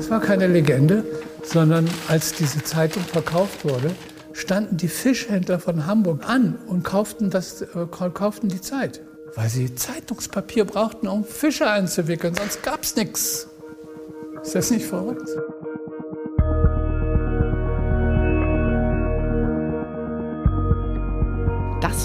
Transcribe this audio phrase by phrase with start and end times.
[0.00, 1.04] Es war keine Legende,
[1.44, 3.90] sondern als diese Zeitung verkauft wurde,
[4.32, 7.66] standen die Fischhändler von Hamburg an und kauften, das, äh,
[8.14, 9.02] kauften die Zeit,
[9.34, 13.48] weil sie Zeitungspapier brauchten, um Fische einzuwickeln, sonst gab es nichts.
[14.42, 15.28] Ist das nicht verrückt?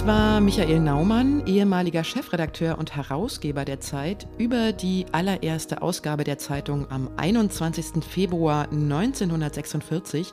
[0.05, 6.91] War Michael Naumann, ehemaliger Chefredakteur und Herausgeber der Zeit, über die allererste Ausgabe der Zeitung
[6.91, 8.03] am 21.
[8.07, 10.31] Februar 1946,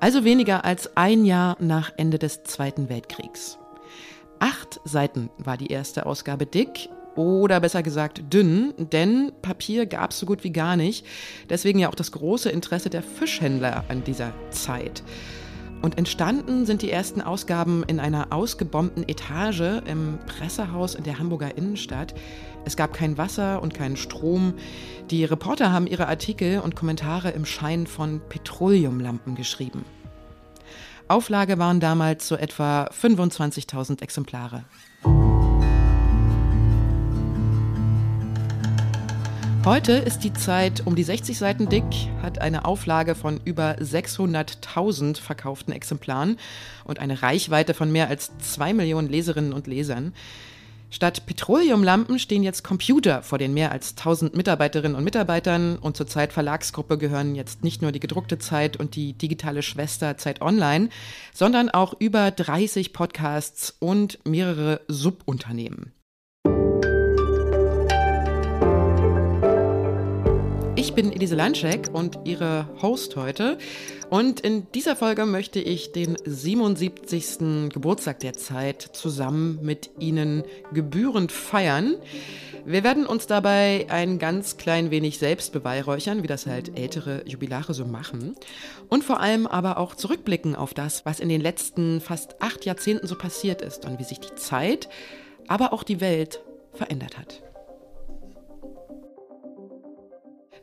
[0.00, 3.58] also weniger als ein Jahr nach Ende des Zweiten Weltkriegs.
[4.40, 10.18] Acht Seiten war die erste Ausgabe dick oder besser gesagt dünn, denn Papier gab es
[10.18, 11.06] so gut wie gar nicht.
[11.48, 15.04] Deswegen ja auch das große Interesse der Fischhändler an dieser Zeit.
[15.80, 21.56] Und entstanden sind die ersten Ausgaben in einer ausgebombten Etage im Pressehaus in der Hamburger
[21.56, 22.14] Innenstadt.
[22.64, 24.54] Es gab kein Wasser und keinen Strom.
[25.10, 29.84] Die Reporter haben ihre Artikel und Kommentare im Schein von Petroleumlampen geschrieben.
[31.06, 34.64] Auflage waren damals so etwa 25.000 Exemplare.
[39.68, 41.84] Heute ist die Zeit um die 60 Seiten dick,
[42.22, 46.38] hat eine Auflage von über 600.000 verkauften Exemplaren
[46.86, 50.14] und eine Reichweite von mehr als 2 Millionen Leserinnen und Lesern.
[50.88, 56.06] Statt Petroleumlampen stehen jetzt Computer vor den mehr als 1000 Mitarbeiterinnen und Mitarbeitern und zur
[56.06, 60.88] Zeit Verlagsgruppe gehören jetzt nicht nur die gedruckte Zeit und die digitale Schwester Zeit Online,
[61.34, 65.92] sondern auch über 30 Podcasts und mehrere Subunternehmen.
[70.88, 73.58] Ich bin Elise Landschek und Ihre Host heute.
[74.08, 77.68] Und in dieser Folge möchte ich den 77.
[77.68, 81.96] Geburtstag der Zeit zusammen mit Ihnen gebührend feiern.
[82.64, 87.74] Wir werden uns dabei ein ganz klein wenig selbst beweihräuchern, wie das halt ältere Jubilare
[87.74, 88.34] so machen.
[88.88, 93.06] Und vor allem aber auch zurückblicken auf das, was in den letzten fast acht Jahrzehnten
[93.06, 94.88] so passiert ist und wie sich die Zeit,
[95.48, 96.40] aber auch die Welt
[96.72, 97.42] verändert hat.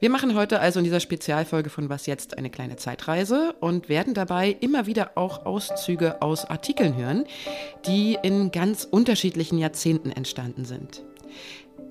[0.05, 4.13] Wir machen heute also in dieser Spezialfolge von Was jetzt eine kleine Zeitreise und werden
[4.13, 7.25] dabei immer wieder auch Auszüge aus Artikeln hören,
[7.87, 11.01] die in ganz unterschiedlichen Jahrzehnten entstanden sind.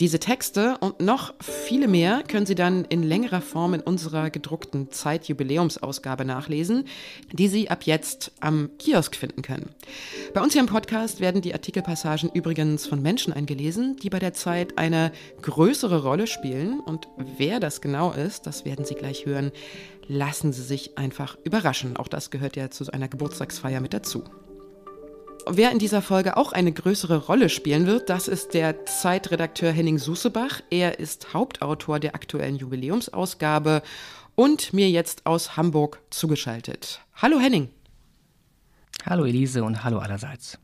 [0.00, 4.90] Diese Texte und noch viele mehr können Sie dann in längerer Form in unserer gedruckten
[4.90, 6.88] Zeitjubiläumsausgabe nachlesen,
[7.32, 9.70] die Sie ab jetzt am Kiosk finden können.
[10.32, 14.34] Bei uns hier im Podcast werden die Artikelpassagen übrigens von Menschen eingelesen, die bei der
[14.34, 15.12] Zeit eine
[15.42, 16.80] größere Rolle spielen.
[16.80, 17.06] Und
[17.38, 19.52] wer das genau ist, das werden Sie gleich hören.
[20.08, 21.96] Lassen Sie sich einfach überraschen.
[21.96, 24.24] Auch das gehört ja zu einer Geburtstagsfeier mit dazu.
[25.46, 29.98] Wer in dieser Folge auch eine größere Rolle spielen wird, das ist der Zeitredakteur Henning
[29.98, 30.62] Susebach.
[30.70, 33.82] Er ist Hauptautor der aktuellen Jubiläumsausgabe
[34.34, 37.00] und mir jetzt aus Hamburg zugeschaltet.
[37.14, 37.68] Hallo Henning.
[39.04, 40.58] Hallo Elise und hallo allerseits.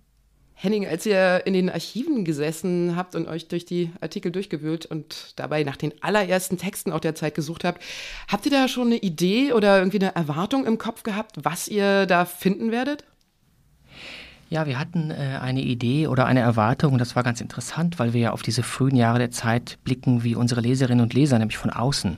[0.54, 5.32] Henning, als ihr in den Archiven gesessen habt und euch durch die Artikel durchgewühlt und
[5.36, 7.82] dabei nach den allerersten Texten auch der Zeit gesucht habt,
[8.28, 12.06] habt ihr da schon eine Idee oder irgendwie eine Erwartung im Kopf gehabt, was ihr
[12.06, 13.04] da finden werdet?
[14.50, 18.12] Ja, wir hatten äh, eine Idee oder eine Erwartung und das war ganz interessant, weil
[18.12, 21.56] wir ja auf diese frühen Jahre der Zeit blicken wie unsere Leserinnen und Leser, nämlich
[21.56, 22.16] von außen.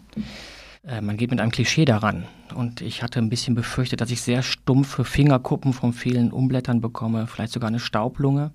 [0.87, 4.23] Äh, man geht mit einem Klischee daran und ich hatte ein bisschen befürchtet, dass ich
[4.23, 8.53] sehr stumpfe Fingerkuppen vom vielen Umblättern bekomme, vielleicht sogar eine Staublunge.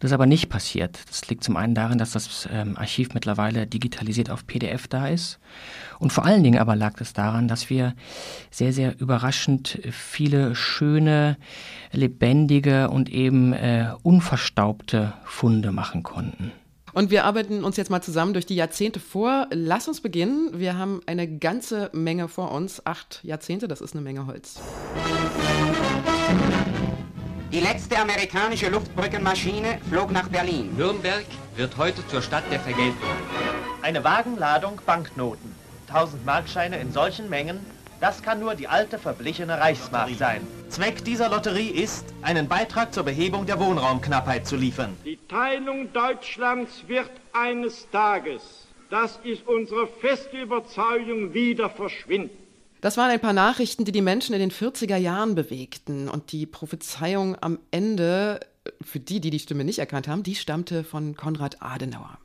[0.00, 0.98] Das ist aber nicht passiert.
[1.08, 5.38] Das liegt zum einen darin, dass das ähm, Archiv mittlerweile digitalisiert auf PDF da ist.
[5.98, 7.94] Und vor allen Dingen aber lag es daran, dass wir
[8.50, 11.36] sehr, sehr überraschend viele schöne,
[11.92, 16.50] lebendige und eben äh, unverstaubte Funde machen konnten.
[16.92, 19.46] Und wir arbeiten uns jetzt mal zusammen durch die Jahrzehnte vor.
[19.52, 20.50] Lass uns beginnen.
[20.54, 22.84] Wir haben eine ganze Menge vor uns.
[22.86, 24.60] Acht Jahrzehnte, das ist eine Menge Holz.
[27.52, 30.72] Die letzte amerikanische Luftbrückenmaschine flog nach Berlin.
[30.76, 31.24] Nürnberg
[31.56, 33.10] wird heute zur Stadt der Vergeltung.
[33.82, 35.52] Eine Wagenladung Banknoten.
[35.88, 37.58] 1000 Markscheine in solchen Mengen,
[38.00, 40.46] das kann nur die alte verblichene Reichsmark sein.
[40.68, 44.96] Zweck dieser Lotterie ist, einen Beitrag zur Behebung der Wohnraumknappheit zu liefern.
[45.04, 52.39] Die Teilung Deutschlands wird eines Tages, das ist unsere feste Überzeugung, wieder verschwinden.
[52.80, 56.08] Das waren ein paar Nachrichten, die die Menschen in den 40er Jahren bewegten.
[56.08, 58.40] Und die Prophezeiung am Ende,
[58.80, 62.18] für die, die die Stimme nicht erkannt haben, die stammte von Konrad Adenauer.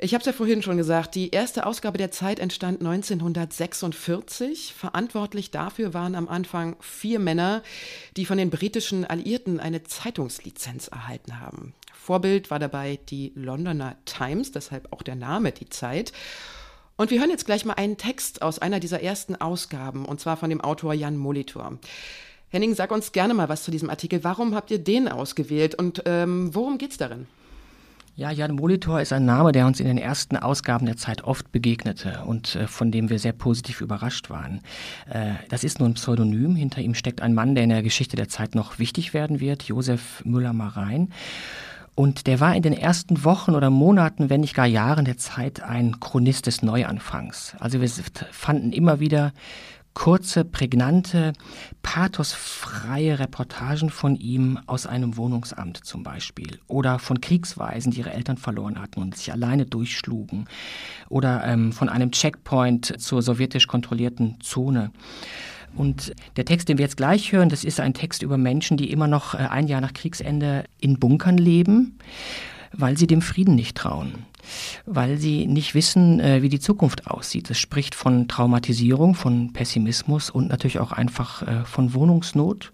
[0.00, 4.72] Ich habe es ja vorhin schon gesagt, die erste Ausgabe der Zeit entstand 1946.
[4.72, 7.64] Verantwortlich dafür waren am Anfang vier Männer,
[8.16, 11.74] die von den britischen Alliierten eine Zeitungslizenz erhalten haben.
[11.92, 16.12] Vorbild war dabei die Londoner Times, deshalb auch der Name Die Zeit.
[16.98, 20.36] Und wir hören jetzt gleich mal einen Text aus einer dieser ersten Ausgaben, und zwar
[20.36, 21.78] von dem Autor Jan Molitor.
[22.48, 24.24] Henning, sag uns gerne mal was zu diesem Artikel.
[24.24, 27.28] Warum habt ihr den ausgewählt und ähm, worum geht's darin?
[28.16, 31.52] Ja, Jan Molitor ist ein Name, der uns in den ersten Ausgaben der Zeit oft
[31.52, 34.60] begegnete und äh, von dem wir sehr positiv überrascht waren.
[35.08, 36.56] Äh, das ist nur ein Pseudonym.
[36.56, 39.62] Hinter ihm steckt ein Mann, der in der Geschichte der Zeit noch wichtig werden wird,
[39.62, 41.12] Josef Müller-Marein.
[41.98, 45.64] Und der war in den ersten Wochen oder Monaten, wenn nicht gar Jahren der Zeit,
[45.64, 47.56] ein Chronist des Neuanfangs.
[47.58, 47.88] Also wir
[48.30, 49.32] fanden immer wieder
[49.94, 51.32] kurze, prägnante,
[51.82, 58.36] pathosfreie Reportagen von ihm aus einem Wohnungsamt zum Beispiel oder von Kriegsweisen, die ihre Eltern
[58.36, 60.44] verloren hatten und sich alleine durchschlugen
[61.08, 64.92] oder ähm, von einem Checkpoint zur sowjetisch kontrollierten Zone.
[65.78, 68.90] Und der Text, den wir jetzt gleich hören, das ist ein Text über Menschen, die
[68.90, 71.98] immer noch äh, ein Jahr nach Kriegsende in Bunkern leben,
[72.72, 74.26] weil sie dem Frieden nicht trauen
[74.86, 77.50] weil sie nicht wissen, äh, wie die Zukunft aussieht.
[77.50, 82.72] Es spricht von Traumatisierung, von Pessimismus und natürlich auch einfach äh, von Wohnungsnot.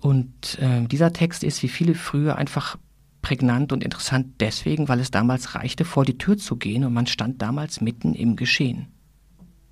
[0.00, 2.76] Und dieser Text ist wie viele früher einfach
[3.20, 7.06] prägnant und interessant deswegen, weil es damals reichte, vor die Tür zu gehen und man
[7.06, 8.88] stand damals mitten im Geschehen.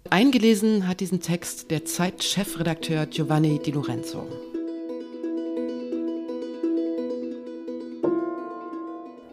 [0.09, 4.27] Eingelesen hat diesen Text der Zeit-Chefredakteur Giovanni Di Lorenzo.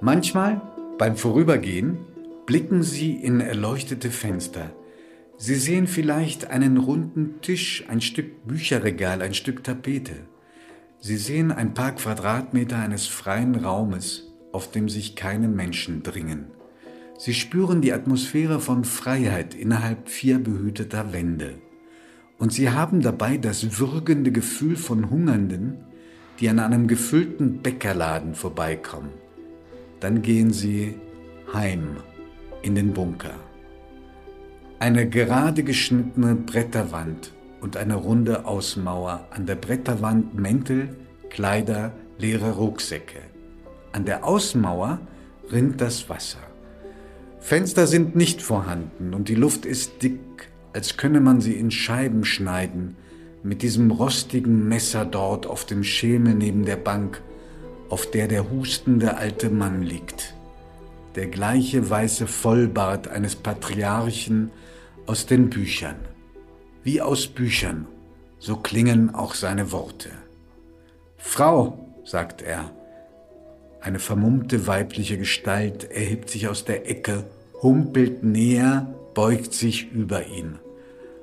[0.02, 0.62] Manchmal
[0.98, 2.00] beim Vorübergehen
[2.46, 4.72] blicken Sie in erleuchtete Fenster.
[5.38, 10.16] Sie sehen vielleicht einen runden Tisch, ein Stück Bücherregal, ein Stück Tapete.
[11.00, 16.56] Sie sehen ein paar Quadratmeter eines freien Raumes, auf dem sich keine Menschen dringen.
[17.18, 21.56] Sie spüren die Atmosphäre von Freiheit innerhalb vier behüteter Wände.
[22.38, 25.78] Und sie haben dabei das würgende Gefühl von Hungernden,
[26.40, 29.10] die an einem gefüllten Bäckerladen vorbeikommen
[30.00, 30.96] dann gehen sie
[31.54, 31.98] heim
[32.62, 33.36] in den Bunker.
[34.80, 39.28] Eine gerade geschnittene Bretterwand und eine runde Außenmauer.
[39.31, 40.96] An der Bretterwand Mäntel,
[41.30, 43.19] Kleider, leere Rucksäcke.
[43.92, 45.00] An der Außenmauer
[45.52, 46.47] rinnt das Wasser.
[47.48, 50.20] Fenster sind nicht vorhanden und die Luft ist dick,
[50.74, 52.98] als könne man sie in Scheiben schneiden,
[53.42, 57.22] mit diesem rostigen Messer dort auf dem Schemel neben der Bank
[57.88, 60.34] auf der der hustende alte Mann liegt.
[61.16, 64.52] Der gleiche weiße Vollbart eines Patriarchen
[65.06, 65.96] aus den Büchern.
[66.84, 67.88] Wie aus Büchern,
[68.40, 70.10] so klingen auch seine Worte.
[71.16, 72.72] Frau, sagt er.
[73.80, 77.24] Eine vermummte weibliche Gestalt erhebt sich aus der Ecke,
[77.62, 80.59] humpelt näher, beugt sich über ihn.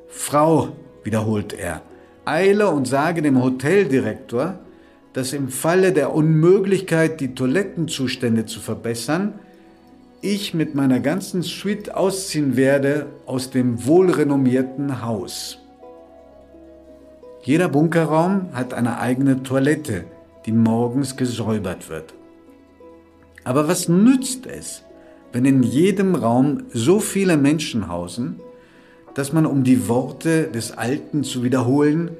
[0.08, 0.68] Frau,
[1.02, 1.82] wiederholt er,
[2.24, 4.58] eile und sage dem Hoteldirektor,
[5.12, 9.34] dass im Falle der Unmöglichkeit, die Toilettenzustände zu verbessern,
[10.20, 15.58] ich mit meiner ganzen Suite ausziehen werde aus dem wohlrenommierten Haus.
[17.42, 20.04] Jeder Bunkerraum hat eine eigene Toilette,
[20.46, 22.14] die morgens gesäubert wird.
[23.44, 24.83] Aber was nützt es,
[25.34, 28.38] wenn in jedem Raum so viele Menschen hausen,
[29.14, 32.12] dass man, um die Worte des Alten zu wiederholen,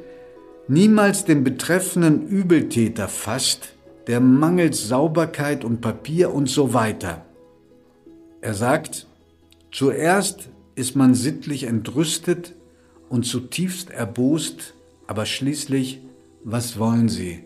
[0.67, 3.75] niemals den betreffenden Übeltäter fasst,
[4.09, 7.25] der mangels Sauberkeit und Papier und so weiter.
[8.41, 9.07] Er sagt,
[9.71, 12.57] zuerst ist man sittlich entrüstet
[13.09, 14.75] und zutiefst erbost,
[15.07, 16.01] aber schließlich,
[16.43, 17.45] was wollen Sie?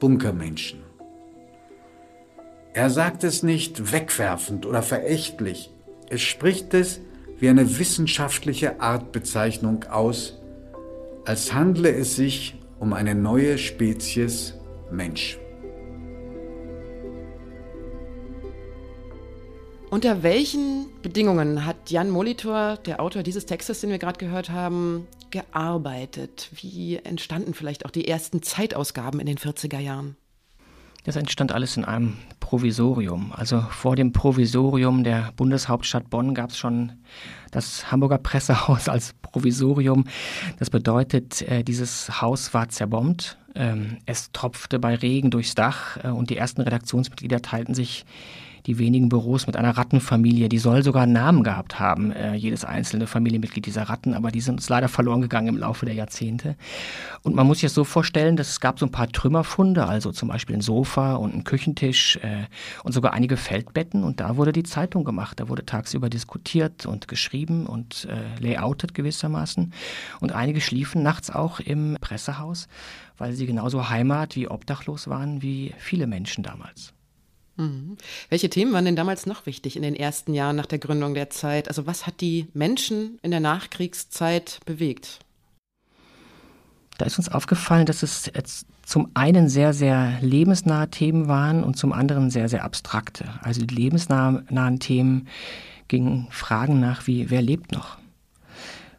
[0.00, 0.80] Bunkermenschen.
[2.74, 5.70] Er sagt es nicht wegwerfend oder verächtlich,
[6.08, 7.00] er spricht es
[7.38, 10.40] wie eine wissenschaftliche Artbezeichnung aus,
[11.26, 14.54] als handle es sich um eine neue Spezies
[14.90, 15.38] Mensch.
[19.90, 25.06] Unter welchen Bedingungen hat Jan Molitor, der Autor dieses Textes, den wir gerade gehört haben,
[25.30, 26.48] gearbeitet?
[26.54, 30.16] Wie entstanden vielleicht auch die ersten Zeitausgaben in den 40er Jahren?
[31.04, 33.32] Das entstand alles in einem Provisorium.
[33.34, 36.92] Also vor dem Provisorium der Bundeshauptstadt Bonn gab es schon
[37.50, 40.04] das Hamburger Pressehaus als Provisorium.
[40.58, 43.38] Das bedeutet, äh, dieses Haus war zerbombt.
[43.54, 48.04] Ähm, es tropfte bei Regen durchs Dach äh, und die ersten Redaktionsmitglieder teilten sich
[48.66, 50.48] die wenigen Büros mit einer Rattenfamilie.
[50.48, 54.40] Die soll sogar einen Namen gehabt haben, äh, jedes einzelne Familienmitglied dieser Ratten, aber die
[54.40, 56.56] sind uns leider verloren gegangen im Laufe der Jahrzehnte.
[57.22, 60.12] Und man muss sich das so vorstellen, dass es gab so ein paar Trümmerfunde, also
[60.12, 62.46] zum Beispiel ein Sofa und ein Küchentisch äh,
[62.84, 65.40] und sogar einige Feldbetten und da wurde die Zeitung gemacht.
[65.40, 69.72] Da wurde tagsüber diskutiert und geschrieben und äh, layoutet gewissermaßen.
[70.20, 72.68] Und einige schliefen nachts auch im Pressehaus,
[73.18, 76.94] weil sie genauso Heimat wie obdachlos waren wie viele Menschen damals.
[77.62, 77.96] Mhm.
[78.28, 81.30] Welche Themen waren denn damals noch wichtig in den ersten Jahren nach der Gründung der
[81.30, 81.68] Zeit?
[81.68, 85.20] Also was hat die Menschen in der Nachkriegszeit bewegt?
[86.98, 88.30] Da ist uns aufgefallen, dass es
[88.84, 93.24] zum einen sehr, sehr lebensnahe Themen waren und zum anderen sehr, sehr abstrakte.
[93.40, 95.28] Also die lebensnahen Themen
[95.88, 97.96] gingen Fragen nach wie, wer lebt noch?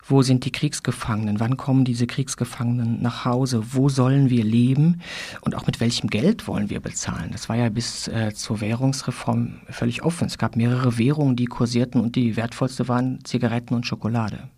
[0.06, 1.40] Wo sind die Kriegsgefangenen?
[1.40, 3.74] Wann kommen diese Kriegsgefangenen nach Hause?
[3.74, 5.02] Wo sollen wir leben?
[5.42, 7.30] Und auch mit welchem Geld wollen wir bezahlen?
[7.32, 10.28] Das war ja bis äh, zur Währungsreform völlig offen.
[10.28, 14.50] Es gab mehrere Währungen, die kursierten und die wertvollste waren Zigaretten und Schokolade.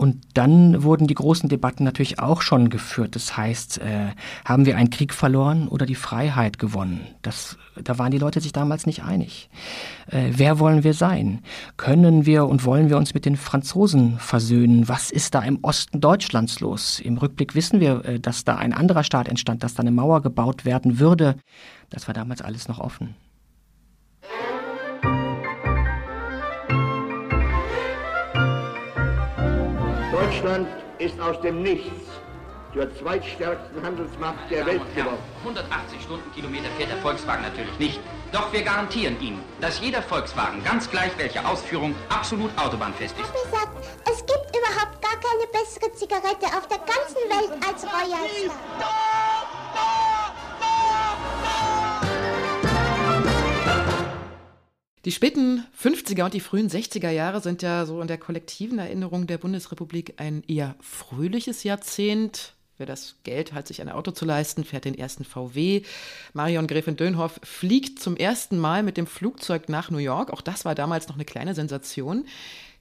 [0.00, 3.16] Und dann wurden die großen Debatten natürlich auch schon geführt.
[3.16, 4.12] Das heißt, äh,
[4.46, 7.02] haben wir einen Krieg verloren oder die Freiheit gewonnen?
[7.20, 9.50] Das, da waren die Leute sich damals nicht einig.
[10.06, 11.40] Äh, wer wollen wir sein?
[11.76, 14.88] Können wir und wollen wir uns mit den Franzosen versöhnen?
[14.88, 16.98] Was ist da im Osten Deutschlands los?
[16.98, 20.22] Im Rückblick wissen wir, äh, dass da ein anderer Staat entstand, dass da eine Mauer
[20.22, 21.36] gebaut werden würde.
[21.90, 23.16] Das war damals alles noch offen.
[30.30, 30.68] Deutschland
[30.98, 31.90] ist aus dem Nichts
[32.72, 35.18] zur zweitstärksten Handelsmacht der Welt geworden.
[35.40, 37.98] 180 Stundenkilometer fährt der Volkswagen natürlich nicht.
[38.30, 43.26] Doch wir garantieren Ihnen, dass jeder Volkswagen, ganz gleich welche Ausführung, absolut autobahnfest ist.
[43.26, 48.50] Papi sagt, es gibt überhaupt gar keine bessere Zigarette auf der ganzen Welt als Royal
[55.06, 59.26] Die späten 50er und die frühen 60er Jahre sind ja so in der kollektiven Erinnerung
[59.26, 62.52] der Bundesrepublik ein eher fröhliches Jahrzehnt.
[62.76, 65.82] Wer das Geld hat, sich ein Auto zu leisten, fährt den ersten VW.
[66.34, 70.30] Marion Gräfin Dönhoff fliegt zum ersten Mal mit dem Flugzeug nach New York.
[70.34, 72.26] Auch das war damals noch eine kleine Sensation.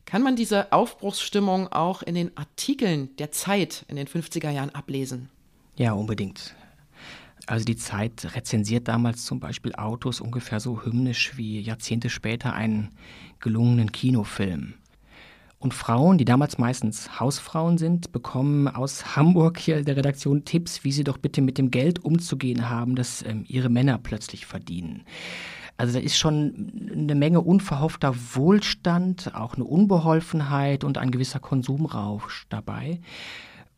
[0.06, 5.30] Kann man diese Aufbruchsstimmung auch in den Artikeln der Zeit in den 50er Jahren ablesen?
[5.78, 6.54] Ja, unbedingt.
[7.50, 12.90] Also die Zeit rezensiert damals zum Beispiel Autos ungefähr so hymnisch wie Jahrzehnte später einen
[13.40, 14.76] gelungenen Kinofilm.
[15.58, 20.92] Und Frauen, die damals meistens Hausfrauen sind, bekommen aus Hamburg hier der Redaktion Tipps, wie
[20.92, 25.04] sie doch bitte mit dem Geld umzugehen haben, das ähm, ihre Männer plötzlich verdienen.
[25.76, 32.46] Also da ist schon eine Menge unverhoffter Wohlstand, auch eine Unbeholfenheit und ein gewisser Konsumrausch
[32.50, 33.00] dabei.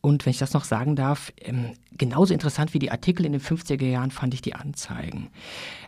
[0.01, 3.41] Und wenn ich das noch sagen darf, ähm, genauso interessant wie die Artikel in den
[3.41, 5.29] 50er Jahren fand ich die Anzeigen.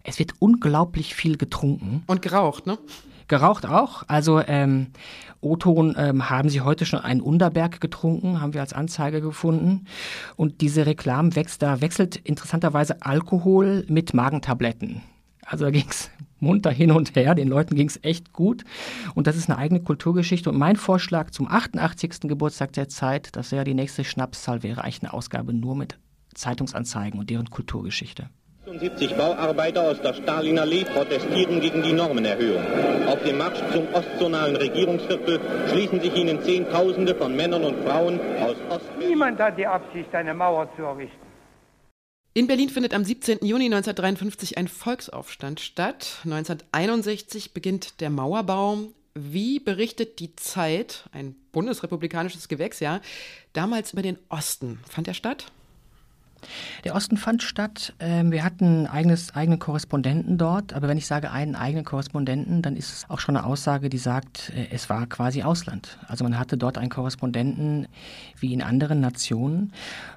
[0.03, 2.03] Es wird unglaublich viel getrunken.
[2.05, 2.77] Und geraucht, ne?
[3.27, 4.03] Geraucht auch.
[4.07, 4.87] Also ähm,
[5.41, 9.85] O-Ton ähm, haben sie heute schon einen Unterberg getrunken, haben wir als Anzeige gefunden.
[10.35, 15.01] Und diese Reklam wächst, da wechselt interessanterweise Alkohol mit Magentabletten.
[15.45, 16.11] Also da ging es
[16.43, 18.63] munter hin und her, den Leuten ging es echt gut.
[19.15, 20.49] Und das ist eine eigene Kulturgeschichte.
[20.49, 22.21] Und mein Vorschlag zum 88.
[22.21, 25.97] Geburtstag der Zeit, das wäre die nächste Schnapszahl, wäre eigentlich eine Ausgabe nur mit
[26.35, 28.29] Zeitungsanzeigen und deren Kulturgeschichte.
[28.65, 32.63] 75 Bauarbeiter aus der Stalinallee protestieren gegen die Normenerhöhung.
[33.07, 38.55] Auf dem Marsch zum ostzonalen Regierungsviertel schließen sich ihnen Zehntausende von Männern und Frauen aus
[38.69, 38.89] Ost.
[38.97, 41.22] Niemand hat die Absicht, eine Mauer zu errichten.
[42.35, 43.45] In Berlin findet am 17.
[43.45, 46.17] Juni 1953 ein Volksaufstand statt.
[46.23, 48.79] 1961 beginnt der Mauerbau.
[49.13, 53.01] Wie berichtet die Zeit, ein bundesrepublikanisches Gewächsjahr,
[53.53, 54.79] damals über den Osten?
[54.89, 55.51] Fand er statt?
[56.83, 57.93] Der Osten fand statt.
[57.99, 60.73] Ähm, wir hatten eigenes, eigene Korrespondenten dort.
[60.73, 63.99] Aber wenn ich sage einen eigenen Korrespondenten, dann ist es auch schon eine Aussage, die
[63.99, 65.99] sagt, äh, es war quasi Ausland.
[66.07, 67.87] Also man hatte dort einen Korrespondenten
[68.39, 69.71] wie in anderen Nationen.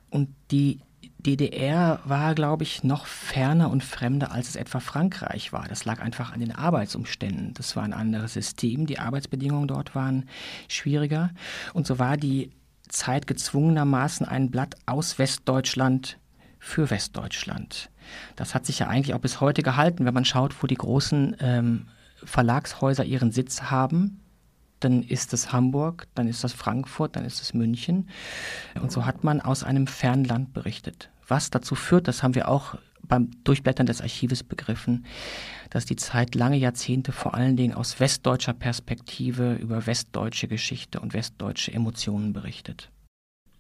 [0.08, 0.80] Und die
[1.18, 5.66] DDR war, glaube ich, noch ferner und fremder, als es etwa Frankreich war.
[5.68, 7.54] Das lag einfach an den Arbeitsumständen.
[7.54, 8.86] Das war ein anderes System.
[8.86, 10.28] Die Arbeitsbedingungen dort waren
[10.68, 11.30] schwieriger.
[11.74, 12.50] Und so war die
[12.88, 16.18] Zeit gezwungenermaßen ein Blatt aus Westdeutschland
[16.58, 17.90] für Westdeutschland.
[18.36, 21.36] Das hat sich ja eigentlich auch bis heute gehalten, wenn man schaut, wo die großen
[21.40, 21.88] ähm,
[22.22, 24.20] Verlagshäuser ihren Sitz haben
[24.80, 28.08] dann ist es Hamburg, dann ist das Frankfurt, dann ist es München.
[28.80, 31.10] Und so hat man aus einem fernen Land berichtet.
[31.26, 35.06] Was dazu führt, das haben wir auch beim Durchblättern des Archives begriffen,
[35.70, 41.14] dass die Zeit lange Jahrzehnte vor allen Dingen aus westdeutscher Perspektive über westdeutsche Geschichte und
[41.14, 42.90] westdeutsche Emotionen berichtet.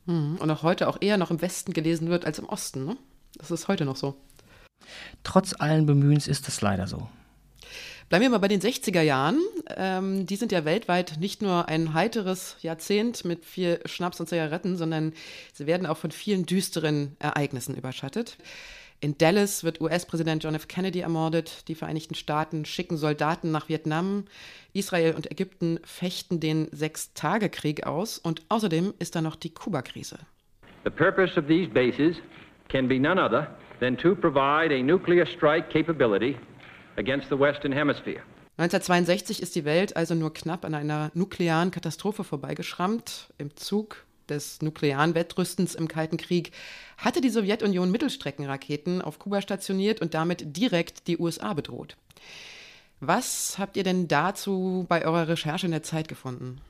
[0.06, 2.86] Hm, und auch heute auch eher noch im Westen gelesen wird als im Osten.
[2.86, 2.96] Ne?
[3.38, 4.16] Das ist heute noch so.
[5.22, 7.08] Trotz allen Bemühens ist es leider so.
[8.08, 9.40] Bleiben wir mal bei den 60er Jahren.
[9.76, 14.76] Ähm, die sind ja weltweit nicht nur ein heiteres Jahrzehnt mit viel Schnaps und Zigaretten,
[14.76, 15.12] sondern
[15.52, 18.38] sie werden auch von vielen düsteren Ereignissen überschattet.
[19.00, 20.68] In Dallas wird US-Präsident John F.
[20.68, 21.66] Kennedy ermordet.
[21.66, 24.26] Die Vereinigten Staaten schicken Soldaten nach Vietnam.
[24.72, 28.18] Israel und Ägypten fechten den Sechstagekrieg aus.
[28.18, 30.18] Und außerdem ist da noch die Kuba-Krise.
[30.84, 32.18] The purpose of these bases
[32.68, 33.48] can be none other
[33.80, 36.36] than to provide a nuclear strike capability
[36.96, 38.22] against the Western Hemisphere.
[38.58, 43.28] 1962 ist die Welt also nur knapp an einer nuklearen Katastrophe vorbeigeschrammt.
[43.36, 46.52] Im Zug des nuklearen Wettrüstens im Kalten Krieg
[46.96, 51.96] hatte die Sowjetunion Mittelstreckenraketen auf Kuba stationiert und damit direkt die USA bedroht.
[53.00, 56.60] Was habt ihr denn dazu bei eurer Recherche in der Zeit gefunden?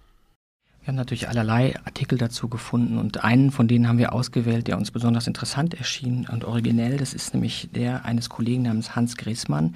[0.86, 4.78] Wir haben natürlich allerlei Artikel dazu gefunden und einen von denen haben wir ausgewählt, der
[4.78, 6.96] uns besonders interessant erschien und originell.
[6.96, 9.74] Das ist nämlich der eines Kollegen namens Hans Grissmann.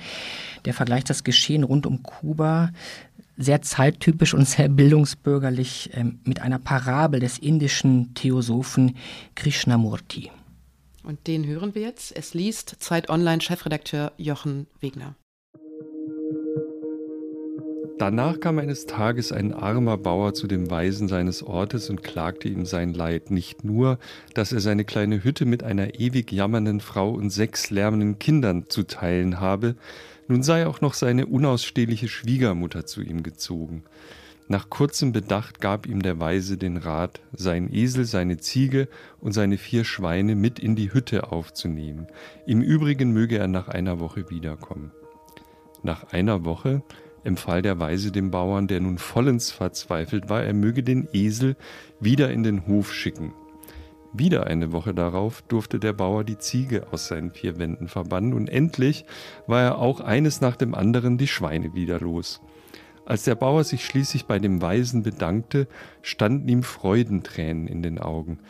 [0.66, 2.70] Der vergleicht das Geschehen rund um Kuba
[3.36, 8.94] sehr zeittypisch und sehr bildungsbürgerlich äh, mit einer Parabel des indischen Theosophen
[9.34, 10.30] Krishnamurti.
[11.02, 12.16] Und den hören wir jetzt.
[12.16, 15.16] Es liest Zeit Online Chefredakteur Jochen Wegner.
[18.00, 22.64] Danach kam eines Tages ein armer Bauer zu dem Weisen seines Ortes und klagte ihm
[22.64, 23.30] sein Leid.
[23.30, 23.98] Nicht nur,
[24.32, 28.84] dass er seine kleine Hütte mit einer ewig jammernden Frau und sechs lärmenden Kindern zu
[28.84, 29.76] teilen habe,
[30.28, 33.84] nun sei auch noch seine unausstehliche Schwiegermutter zu ihm gezogen.
[34.48, 38.88] Nach kurzem Bedacht gab ihm der Weise den Rat, seinen Esel, seine Ziege
[39.20, 42.06] und seine vier Schweine mit in die Hütte aufzunehmen.
[42.46, 44.90] Im Übrigen möge er nach einer Woche wiederkommen.
[45.82, 46.82] Nach einer Woche
[47.24, 51.56] empfahl der Weise dem Bauern, der nun vollends verzweifelt war, er möge den Esel
[52.00, 53.32] wieder in den Hof schicken.
[54.12, 58.48] Wieder eine Woche darauf durfte der Bauer die Ziege aus seinen vier Wänden verbannen und
[58.48, 59.04] endlich
[59.46, 62.40] war er auch eines nach dem anderen die Schweine wieder los.
[63.04, 65.68] Als der Bauer sich schließlich bei dem Weisen bedankte,
[66.02, 68.40] standen ihm Freudentränen in den Augen.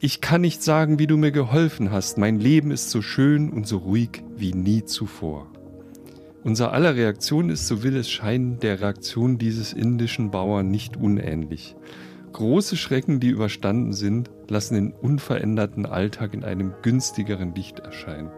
[0.00, 3.68] Ich kann nicht sagen, wie du mir geholfen hast, mein Leben ist so schön und
[3.68, 5.51] so ruhig wie nie zuvor.
[6.44, 11.76] Unser aller Reaktion ist, so will es scheinen, der Reaktion dieses indischen Bauern nicht unähnlich.
[12.32, 18.30] Große Schrecken, die überstanden sind, lassen den unveränderten Alltag in einem günstigeren Licht erscheinen.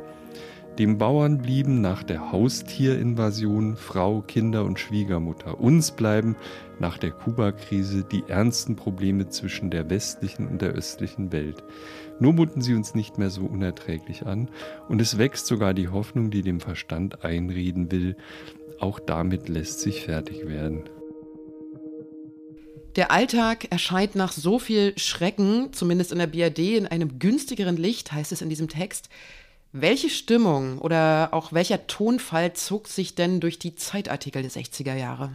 [0.79, 5.61] Dem Bauern blieben nach der Haustierinvasion Frau, Kinder und Schwiegermutter.
[5.61, 6.37] Uns bleiben
[6.81, 11.63] nach der Kuba-Krise die ernsten Probleme zwischen der westlichen und der östlichen Welt.
[12.21, 14.49] Nur muten sie uns nicht mehr so unerträglich an
[14.89, 18.17] und es wächst sogar die Hoffnung, die dem Verstand einreden will,
[18.79, 20.85] auch damit lässt sich fertig werden.
[22.97, 28.13] Der Alltag erscheint nach so viel Schrecken, zumindest in der BRD, in einem günstigeren Licht,
[28.13, 29.09] heißt es in diesem Text.
[29.73, 35.33] Welche Stimmung oder auch welcher Tonfall zog sich denn durch die Zeitartikel der 60er Jahre?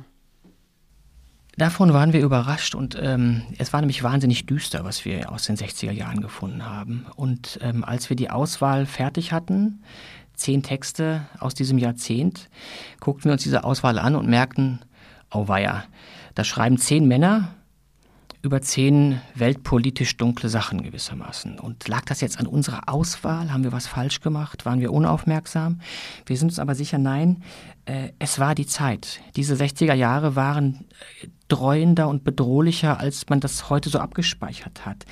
[1.59, 5.57] Davon waren wir überrascht und ähm, es war nämlich wahnsinnig düster, was wir aus den
[5.57, 7.05] 60er Jahren gefunden haben.
[7.17, 9.83] Und ähm, als wir die Auswahl fertig hatten,
[10.35, 12.49] zehn Texte aus diesem Jahrzehnt,
[13.01, 14.79] guckten wir uns diese Auswahl an und merkten,
[15.31, 15.83] oh weia,
[16.33, 17.53] da schreiben zehn Männer
[18.41, 21.59] über zehn weltpolitisch dunkle Sachen gewissermaßen.
[21.59, 23.51] Und lag das jetzt an unserer Auswahl?
[23.51, 24.65] Haben wir was falsch gemacht?
[24.65, 25.81] Waren wir unaufmerksam?
[26.25, 27.43] Wir sind uns aber sicher, nein,
[27.85, 29.19] äh, es war die Zeit.
[29.35, 30.85] Diese 60er Jahre waren
[31.21, 35.05] äh, dreuender und bedrohlicher, als man das heute so abgespeichert hat.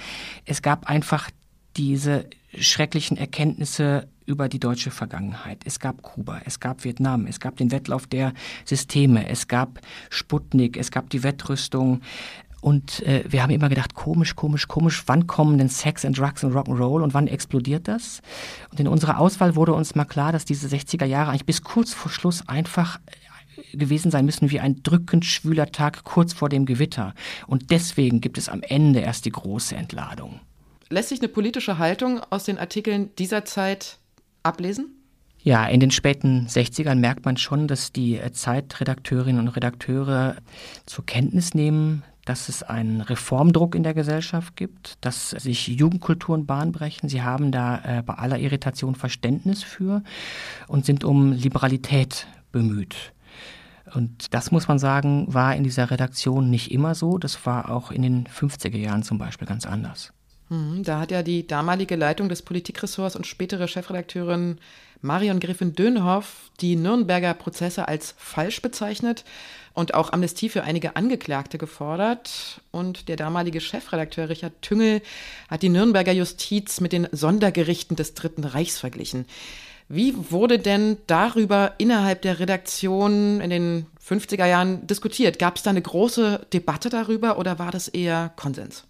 [0.45, 1.29] Es gab einfach
[1.75, 5.61] diese schrecklichen Erkenntnisse über die deutsche Vergangenheit.
[5.65, 8.33] Es gab Kuba, es gab Vietnam, es gab den Wettlauf der
[8.65, 12.01] Systeme, es gab Sputnik, es gab die Wettrüstung,
[12.61, 16.43] und äh, wir haben immer gedacht, komisch, komisch, komisch, wann kommen denn Sex and Drugs
[16.43, 18.21] und Rock'n'Roll und wann explodiert das?
[18.71, 21.93] Und in unserer Auswahl wurde uns mal klar, dass diese 60er Jahre eigentlich bis kurz
[21.93, 26.65] vor Schluss einfach äh, gewesen sein müssen wie ein drückend schwüler Tag kurz vor dem
[26.65, 27.13] Gewitter.
[27.45, 30.39] Und deswegen gibt es am Ende erst die große Entladung.
[30.89, 33.99] Lässt sich eine politische Haltung aus den Artikeln dieser Zeit
[34.41, 34.93] ablesen?
[35.39, 40.37] Ja, in den späten 60ern merkt man schon, dass die äh, Zeitredakteurinnen und Redakteure
[40.85, 46.71] zur Kenntnis nehmen, dass es einen Reformdruck in der Gesellschaft gibt, dass sich Jugendkulturen Bahn
[46.71, 47.07] brechen.
[47.07, 50.03] Sie haben da äh, bei aller Irritation Verständnis für
[50.67, 53.13] und sind um Liberalität bemüht.
[53.93, 57.17] Und das muss man sagen, war in dieser Redaktion nicht immer so.
[57.17, 60.11] Das war auch in den 50er Jahren zum Beispiel ganz anders.
[60.49, 64.59] Mhm, da hat ja die damalige Leitung des Politikressorts und spätere Chefredakteurin
[65.01, 69.23] Marion Griffin-Dönhoff die Nürnberger Prozesse als falsch bezeichnet
[69.77, 72.61] und auch Amnestie für einige Angeklagte gefordert.
[72.71, 75.03] Und der damalige Chefredakteur Richard Tüngel
[75.49, 79.25] hat die Nürnberger Justiz mit den Sondergerichten des Dritten Reichs verglichen.
[79.87, 85.37] Wie wurde denn darüber innerhalb der Redaktion in den 50er Jahren diskutiert?
[85.37, 88.83] Gab es da eine große Debatte darüber oder war das eher Konsens?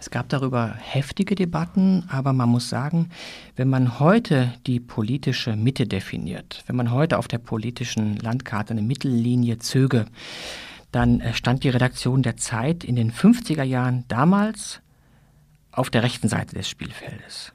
[0.00, 3.10] Es gab darüber heftige Debatten, aber man muss sagen,
[3.54, 8.80] wenn man heute die politische Mitte definiert, wenn man heute auf der politischen Landkarte eine
[8.80, 10.06] Mittellinie zöge,
[10.90, 14.80] dann äh, stand die Redaktion der Zeit in den 50er Jahren damals
[15.70, 17.52] auf der rechten Seite des Spielfeldes.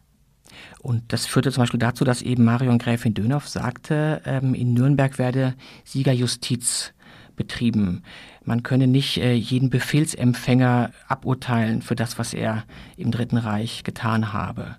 [0.79, 5.17] Und das führte zum Beispiel dazu, dass eben Marion Gräfin Dönhoff sagte, ähm, in Nürnberg
[5.17, 6.93] werde Siegerjustiz
[7.35, 8.03] betrieben.
[8.45, 12.63] Man könne nicht äh, jeden Befehlsempfänger aburteilen für das, was er
[12.95, 14.75] im Dritten Reich getan habe.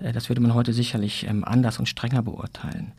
[0.00, 2.92] Äh, das würde man heute sicherlich ähm, anders und strenger beurteilen.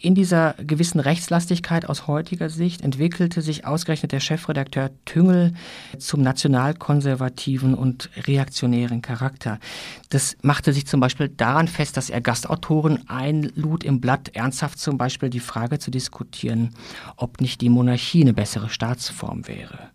[0.00, 5.54] In dieser gewissen Rechtslastigkeit aus heutiger Sicht entwickelte sich ausgerechnet der Chefredakteur Tüngel
[5.98, 9.58] zum nationalkonservativen und reaktionären Charakter.
[10.10, 14.98] Das machte sich zum Beispiel daran fest, dass er Gastautoren einlud, im Blatt ernsthaft zum
[14.98, 16.70] Beispiel die Frage zu diskutieren,
[17.16, 19.90] ob nicht die Monarchie eine bessere Staatsform wäre.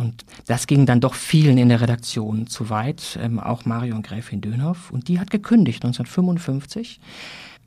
[0.00, 4.40] Und das ging dann doch vielen in der Redaktion zu weit, ähm, auch Marion Gräfin
[4.40, 4.90] Dönhoff.
[4.90, 7.00] Und die hat gekündigt 1955,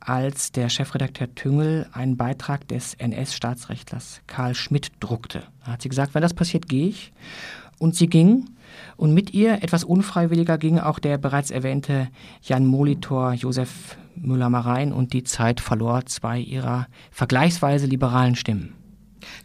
[0.00, 5.44] als der Chefredakteur Tüngel einen Beitrag des NS-Staatsrechtlers Karl Schmidt druckte.
[5.64, 7.12] Da hat sie gesagt, wenn das passiert, gehe ich.
[7.78, 8.50] Und sie ging.
[8.96, 12.08] Und mit ihr, etwas unfreiwilliger, ging auch der bereits erwähnte
[12.42, 18.74] Jan Molitor Josef Müller-Marein und die Zeit verlor zwei ihrer vergleichsweise liberalen Stimmen.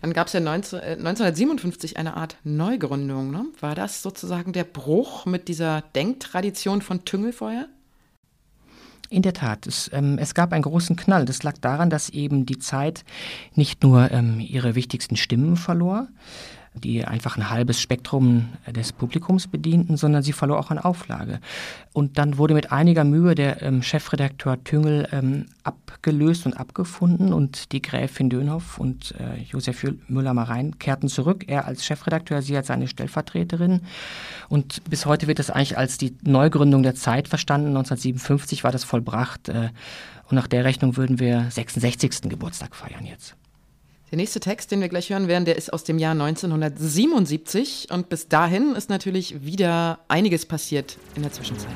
[0.01, 3.31] Dann gab es ja 19, äh, 1957 eine Art Neugründung.
[3.31, 3.45] Ne?
[3.59, 7.67] War das sozusagen der Bruch mit dieser Denktradition von Tüngel vorher?
[9.11, 11.25] In der Tat, es, ähm, es, gab einen großen Knall.
[11.25, 13.03] Das lag daran, dass eben die Zeit
[13.55, 16.07] nicht nur ähm, ihre wichtigsten Stimmen verlor,
[16.73, 21.39] die einfach ein halbes Spektrum des Publikums bedienten, sondern sie verlor auch an Auflage.
[21.93, 27.71] Und dann wurde mit einiger Mühe der ähm, Chefredakteur Tüngel ähm, abgelöst und abgefunden und
[27.71, 32.87] die Gräfin Dönhoff und äh, Josef Müller-Marein kehrten zurück, er als Chefredakteur, sie als seine
[32.87, 33.81] Stellvertreterin.
[34.47, 37.69] Und bis heute wird das eigentlich als die Neugründung der Zeit verstanden.
[37.69, 39.69] 1957 war das vollbracht äh,
[40.29, 42.29] und nach der Rechnung würden wir 66.
[42.29, 43.35] Geburtstag feiern jetzt.
[44.11, 48.09] Der nächste Text, den wir gleich hören werden, der ist aus dem Jahr 1977 und
[48.09, 51.69] bis dahin ist natürlich wieder einiges passiert in der Zwischenzeit.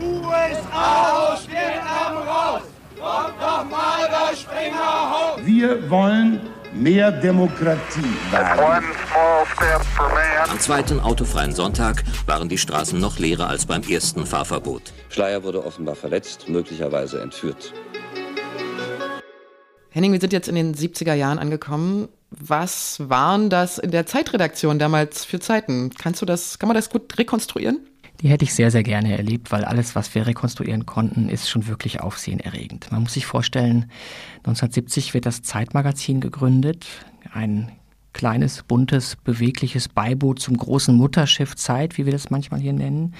[0.00, 2.62] USA aus Vietnam raus!
[2.98, 5.38] Kommt doch mal der Springer hoch!
[5.44, 6.40] Wir wollen
[6.72, 8.86] mehr Demokratie wagen.
[10.48, 14.94] Am zweiten autofreien Sonntag waren die Straßen noch leerer als beim ersten Fahrverbot.
[15.10, 17.74] Schleier wurde offenbar verletzt, möglicherweise entführt.
[19.94, 22.08] Henning, wir sind jetzt in den 70er Jahren angekommen.
[22.30, 25.90] Was waren das in der Zeitredaktion damals für Zeiten?
[25.96, 27.78] Kannst du das, kann man das gut rekonstruieren?
[28.20, 31.68] Die hätte ich sehr, sehr gerne erlebt, weil alles, was wir rekonstruieren konnten, ist schon
[31.68, 32.90] wirklich aufsehenerregend.
[32.90, 33.88] Man muss sich vorstellen,
[34.38, 36.86] 1970 wird das Zeitmagazin gegründet,
[37.32, 37.70] ein
[38.12, 43.14] kleines, buntes, bewegliches Beiboot zum großen Mutterschiff Zeit, wie wir das manchmal hier nennen.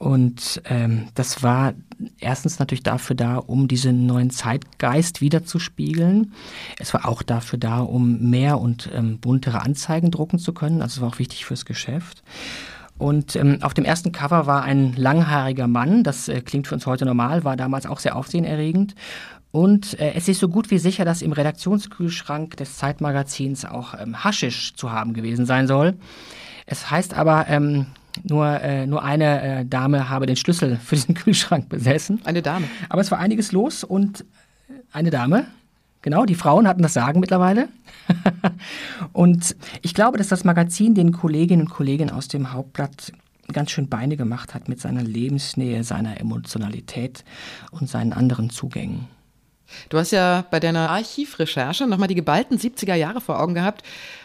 [0.00, 1.74] Und ähm, das war
[2.20, 6.32] erstens natürlich dafür da, um diesen neuen Zeitgeist wiederzuspiegeln.
[6.78, 10.80] Es war auch dafür da, um mehr und ähm, buntere Anzeigen drucken zu können.
[10.80, 12.22] Also es war auch wichtig fürs Geschäft.
[12.96, 16.86] Und ähm, auf dem ersten Cover war ein langhaariger Mann, das äh, klingt für uns
[16.86, 18.94] heute normal, war damals auch sehr aufsehenerregend.
[19.52, 24.24] Und äh, es ist so gut wie sicher, dass im Redaktionskühlschrank des Zeitmagazins auch ähm,
[24.24, 25.98] Haschisch zu haben gewesen sein soll.
[26.64, 27.84] Es heißt aber, ähm,
[28.22, 32.20] nur, äh, nur eine äh, Dame habe den Schlüssel für diesen Kühlschrank besessen.
[32.24, 32.66] Eine Dame.
[32.88, 34.24] Aber es war einiges los und
[34.92, 35.46] eine Dame,
[36.02, 37.68] genau, die Frauen hatten das Sagen mittlerweile.
[39.12, 43.12] und ich glaube, dass das Magazin den Kolleginnen und Kollegen aus dem Hauptblatt
[43.52, 47.24] ganz schön Beine gemacht hat mit seiner Lebensnähe, seiner Emotionalität
[47.70, 49.08] und seinen anderen Zugängen.
[49.88, 53.82] Du hast ja bei deiner Archivrecherche nochmal die geballten 70er Jahre vor Augen gehabt.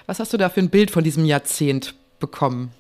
[0.08, 2.72] Was hast du da für ein Bild von diesem Jahrzehnt bekommen?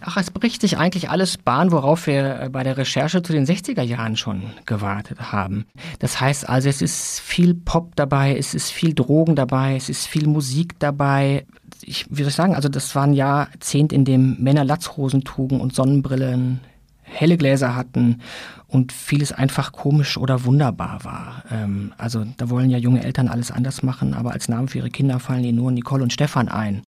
[0.00, 3.46] Ach, es bricht sich eigentlich alles Bahn, worauf wir äh, bei der Recherche zu den
[3.46, 5.66] 60er Jahren schon gewartet haben.
[5.98, 10.06] Das heißt also, es ist viel Pop dabei, es ist viel Drogen dabei, es ist
[10.06, 11.46] viel Musik dabei.
[11.82, 15.60] Ich, wie soll ich sagen, also das war ein Jahrzehnt, in dem Männer Latzhosen trugen
[15.60, 16.60] und Sonnenbrillen,
[17.02, 18.20] helle Gläser hatten
[18.68, 21.42] und vieles einfach komisch oder wunderbar war.
[21.50, 24.90] Ähm, also da wollen ja junge Eltern alles anders machen, aber als Namen für ihre
[24.90, 26.82] Kinder fallen ihnen nur Nicole und Stefan ein.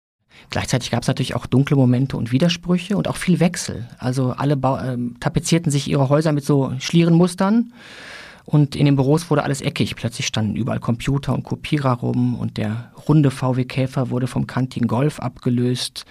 [0.51, 3.89] Gleichzeitig gab es natürlich auch dunkle Momente und Widersprüche und auch viel Wechsel.
[3.99, 7.73] Also alle Bau äh, tapezierten sich ihre Häuser mit so Schlierenmustern
[8.45, 9.97] und in den Büros wurde alles eckig.
[9.97, 14.87] Plötzlich standen überall Computer und Kopierer rum und der runde VW Käfer wurde vom kantigen
[14.87, 16.05] Golf abgelöst.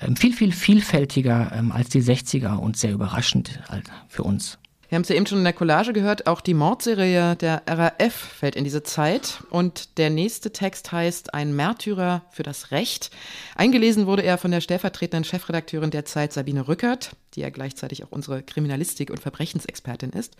[0.00, 4.58] Ähm, viel, viel vielfältiger ähm, als die 60er und sehr überraschend halt für uns.
[4.96, 8.14] Wir haben es ja eben schon in der Collage gehört, auch die Mordserie der RAF
[8.14, 9.42] fällt in diese Zeit.
[9.50, 13.10] Und der nächste Text heißt Ein Märtyrer für das Recht.
[13.56, 18.10] Eingelesen wurde er von der stellvertretenden Chefredakteurin der Zeit, Sabine Rückert, die ja gleichzeitig auch
[18.10, 20.34] unsere Kriminalistik- und Verbrechensexpertin ist.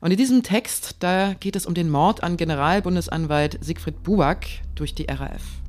[0.00, 4.96] Und in diesem Text, da geht es um den Mord an Generalbundesanwalt Siegfried Buback durch
[4.96, 5.63] die RAF.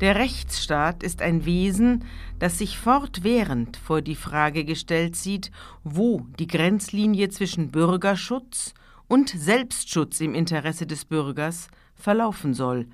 [0.00, 2.04] Der Rechtsstaat ist ein Wesen,
[2.40, 5.52] das sich fortwährend vor die Frage gestellt sieht,
[5.84, 8.74] wo die Grenzlinie zwischen Bürgerschutz
[9.06, 12.88] und Selbstschutz im Interesse des Bürgers verlaufen soll.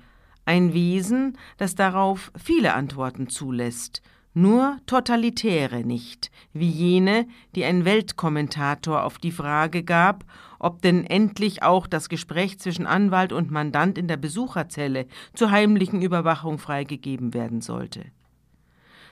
[0.45, 9.03] Ein Wesen, das darauf viele Antworten zulässt, nur totalitäre nicht, wie jene, die ein Weltkommentator
[9.03, 10.23] auf die Frage gab,
[10.63, 16.03] ob denn endlich auch das Gespräch zwischen Anwalt und Mandant in der Besucherzelle zur heimlichen
[16.03, 18.05] Überwachung freigegeben werden sollte.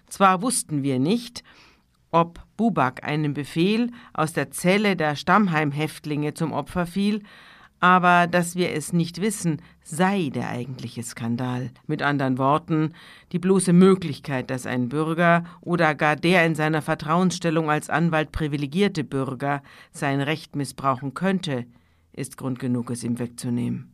[0.08, 1.44] Zwar wussten wir nicht,
[2.12, 7.24] ob Bubak einem Befehl aus der Zelle der Stammheimhäftlinge zum Opfer fiel,
[7.80, 11.72] aber dass wir es nicht wissen, sei der eigentliche Skandal.
[11.88, 12.94] Mit anderen Worten,
[13.32, 19.04] die bloße Möglichkeit, dass ein Bürger oder gar der in seiner Vertrauensstellung als Anwalt privilegierte
[19.04, 21.66] Bürger sein Recht missbrauchen könnte,
[22.14, 23.94] ist Grund genug, es ihm wegzunehmen.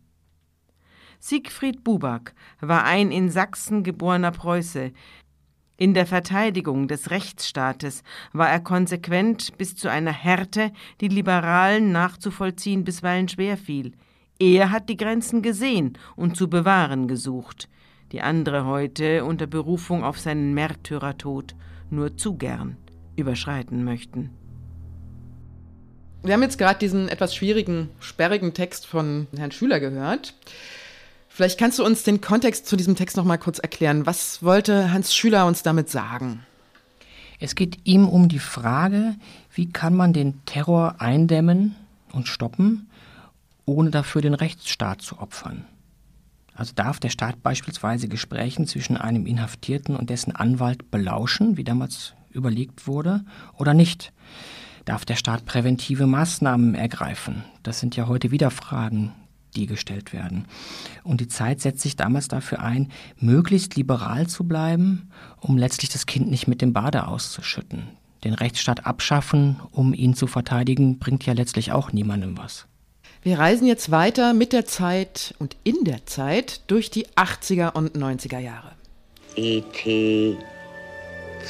[1.20, 4.92] Siegfried Buback war ein in Sachsen geborener Preuße,
[5.78, 12.86] in der Verteidigung des Rechtsstaates war er konsequent bis zu einer Härte, die Liberalen nachzuvollziehen
[12.86, 13.94] bisweilen schwer fiel.
[14.40, 17.70] Er hat die Grenzen gesehen und zu bewahren gesucht,
[18.12, 21.56] die andere heute unter Berufung auf seinen Märtyrertod
[21.90, 22.78] nur zu gern
[23.16, 24.32] überschreiten möchten.
[26.24, 30.34] Wir haben jetzt gerade diesen etwas schwierigen, sperrigen Text von Herrn Schüler gehört.
[31.36, 34.06] Vielleicht kannst du uns den Kontext zu diesem Text noch mal kurz erklären.
[34.06, 36.46] Was wollte Hans Schüler uns damit sagen?
[37.42, 39.16] Es geht ihm um die Frage,
[39.54, 41.76] wie kann man den Terror eindämmen
[42.14, 42.88] und stoppen,
[43.66, 45.66] ohne dafür den Rechtsstaat zu opfern.
[46.54, 52.14] Also darf der Staat beispielsweise Gesprächen zwischen einem Inhaftierten und dessen Anwalt belauschen, wie damals
[52.30, 53.26] überlegt wurde,
[53.58, 54.14] oder nicht?
[54.86, 57.44] Darf der Staat präventive Maßnahmen ergreifen?
[57.62, 59.12] Das sind ja heute wieder Fragen,
[59.56, 60.46] die gestellt werden.
[61.04, 66.06] Und die Zeit setzt sich damals dafür ein, möglichst liberal zu bleiben, um letztlich das
[66.06, 67.84] Kind nicht mit dem Bade auszuschütten.
[68.24, 72.68] Den Rechtsstaat abschaffen, um ihn zu verteidigen, bringt ja letztlich auch niemandem was.
[73.22, 77.96] Wir reisen jetzt weiter mit der Zeit und in der Zeit durch die 80er und
[77.96, 78.72] 90er Jahre.
[79.36, 80.38] E.T.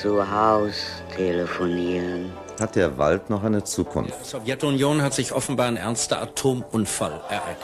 [0.02, 2.32] zu Haus telefonieren.
[2.60, 4.12] Hat der Wald noch eine Zukunft?
[4.12, 7.58] In der Sowjetunion hat sich offenbar ein ernster Atomunfall ereignet.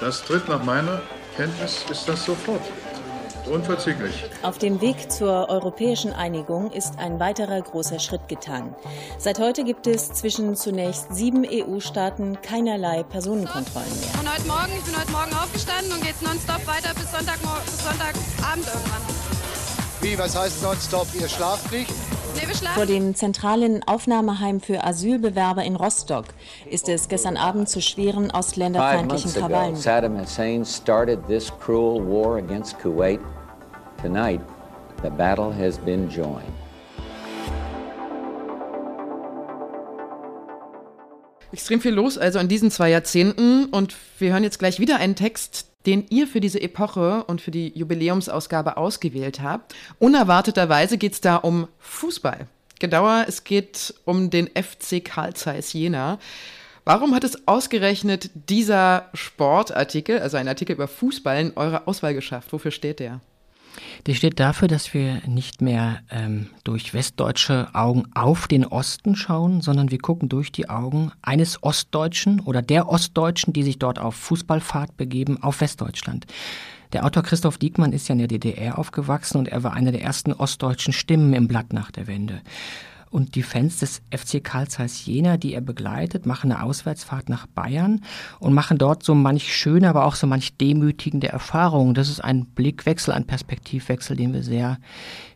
[0.00, 1.00] Das tritt nach meiner
[1.36, 2.60] Kenntnis ist das sofort.
[3.50, 4.24] Unverzüglich.
[4.42, 8.74] Auf dem Weg zur europäischen Einigung ist ein weiterer großer Schritt getan.
[9.18, 14.20] Seit heute gibt es zwischen zunächst sieben EU-Staaten keinerlei Personenkontrollen mehr.
[14.20, 17.84] Und heute Morgen, ich bin heute Morgen aufgestanden und geht nonstop weiter bis, Sonntag, bis
[17.84, 19.23] Sonntagabend irgendwann.
[20.04, 21.06] Wie, was heißt nonstop?
[21.18, 21.90] Ihr schlaft nicht?
[22.74, 26.26] Vor dem zentralen Aufnahmeheim für Asylbewerber in Rostock
[26.70, 29.76] ist es gestern Abend zu schweren ausländerfeindlichen Krawallen.
[29.76, 33.18] Saddam Hussein started this cruel war against Kuwait.
[34.02, 34.42] Tonight,
[35.02, 36.52] the battle has been joined.
[41.50, 45.16] Extrem viel los also in diesen zwei Jahrzehnten und wir hören jetzt gleich wieder einen
[45.16, 49.74] Text, den ihr für diese Epoche und für die Jubiläumsausgabe ausgewählt habt.
[49.98, 52.46] Unerwarteterweise geht es da um Fußball.
[52.78, 56.18] Genauer, es geht um den FC Karl Zeiss Jena.
[56.84, 62.52] Warum hat es ausgerechnet dieser Sportartikel, also ein Artikel über Fußball, in eure Auswahl geschafft?
[62.52, 63.20] Wofür steht der?
[64.06, 69.60] Der steht dafür, dass wir nicht mehr ähm, durch westdeutsche Augen auf den Osten schauen,
[69.60, 74.14] sondern wir gucken durch die Augen eines Ostdeutschen oder der Ostdeutschen, die sich dort auf
[74.14, 76.26] Fußballfahrt begeben, auf Westdeutschland.
[76.92, 80.02] Der Autor Christoph Diekmann ist ja in der DDR aufgewachsen und er war einer der
[80.02, 82.40] ersten ostdeutschen Stimmen im Blatt nach der Wende.
[83.14, 87.46] Und die Fans des FC Karl Zeiss Jena, die er begleitet, machen eine Auswärtsfahrt nach
[87.46, 88.00] Bayern
[88.40, 91.94] und machen dort so manch schöne, aber auch so manch demütigende Erfahrungen.
[91.94, 94.78] Das ist ein Blickwechsel, ein Perspektivwechsel, den wir sehr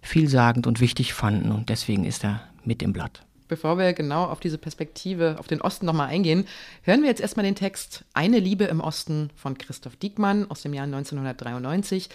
[0.03, 1.53] vielsagend und wichtig fanden.
[1.53, 3.23] Und deswegen ist er mit im Blatt.
[3.47, 6.47] Bevor wir genau auf diese Perspektive, auf den Osten nochmal eingehen,
[6.83, 10.75] hören wir jetzt erstmal den Text Eine Liebe im Osten von Christoph Diekmann aus dem
[10.75, 12.09] Jahr 1993.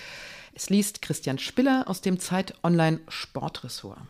[0.55, 4.01] Es liest Christian Spiller aus dem Zeit Online Sportressort.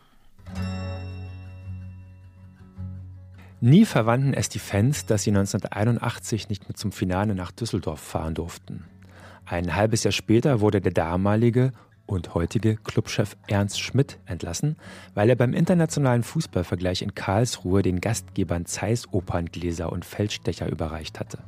[3.66, 8.34] Nie verwandten es die Fans, dass sie 1981 nicht mehr zum Finale nach Düsseldorf fahren
[8.34, 8.84] durften.
[9.46, 11.72] Ein halbes Jahr später wurde der damalige
[12.04, 14.76] und heutige Clubchef Ernst Schmidt entlassen,
[15.14, 21.38] weil er beim internationalen Fußballvergleich in Karlsruhe den Gastgebern Zeiss Operngläser und Feldstecher überreicht hatte.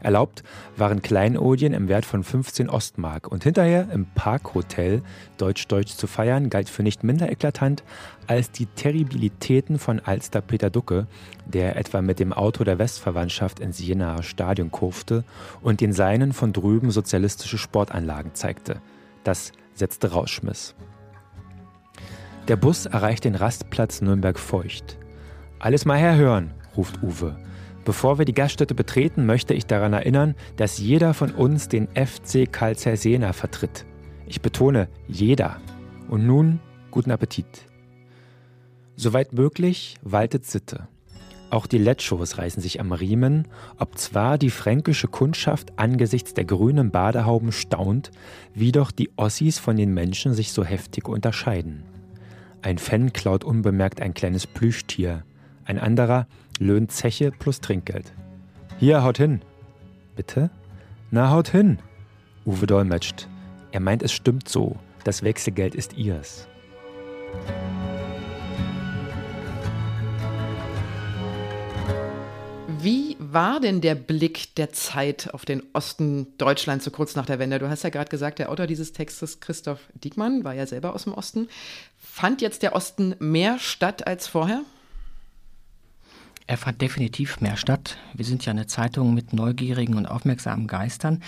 [0.00, 0.42] Erlaubt
[0.76, 5.02] waren Kleinodien im Wert von 15 Ostmark und hinterher im Parkhotel
[5.38, 7.84] Deutsch-Deutsch zu feiern galt für nicht minder eklatant
[8.26, 11.06] als die Terribilitäten von Alster Peter Ducke,
[11.46, 15.24] der etwa mit dem Auto der Westverwandtschaft ins Jenaer Stadion kurfte
[15.62, 18.80] und den Seinen von drüben sozialistische Sportanlagen zeigte.
[19.24, 20.74] Das setzte Rauschmiss.
[22.48, 24.98] Der Bus erreicht den Rastplatz Nürnberg-Feucht.
[25.58, 27.36] Alles mal herhören, ruft Uwe.
[27.86, 32.50] Bevor wir die Gaststätte betreten, möchte ich daran erinnern, dass jeder von uns den FC
[32.50, 33.86] Karl Sena vertritt.
[34.26, 35.60] Ich betone, jeder.
[36.08, 36.58] Und nun
[36.90, 37.46] guten Appetit.
[38.96, 40.88] Soweit möglich waltet Sitte.
[41.50, 43.46] Auch die Letschos reißen sich am Riemen,
[43.78, 48.10] ob zwar die fränkische Kundschaft angesichts der grünen Badehauben staunt,
[48.52, 51.84] wie doch die Ossis von den Menschen sich so heftig unterscheiden.
[52.62, 55.22] Ein Fan klaut unbemerkt ein kleines Plüschtier,
[55.64, 56.26] ein anderer
[56.58, 58.12] löhnt Zeche plus Trinkgeld.
[58.78, 59.40] Hier, haut hin.
[60.16, 60.50] Bitte?
[61.10, 61.78] Na, haut hin.
[62.44, 63.28] Uwe dolmetscht.
[63.72, 64.76] Er meint, es stimmt so.
[65.04, 66.48] Das Wechselgeld ist ihrs.
[72.80, 77.38] Wie war denn der Blick der Zeit auf den Osten Deutschlands so kurz nach der
[77.38, 77.58] Wende?
[77.58, 81.04] Du hast ja gerade gesagt, der Autor dieses Textes, Christoph Diekmann, war ja selber aus
[81.04, 81.48] dem Osten.
[81.96, 84.62] Fand jetzt der Osten mehr statt als vorher?
[86.46, 87.98] Er fand definitiv mehr statt.
[88.14, 91.22] Wir sind ja eine Zeitung mit neugierigen und aufmerksamen Geistern.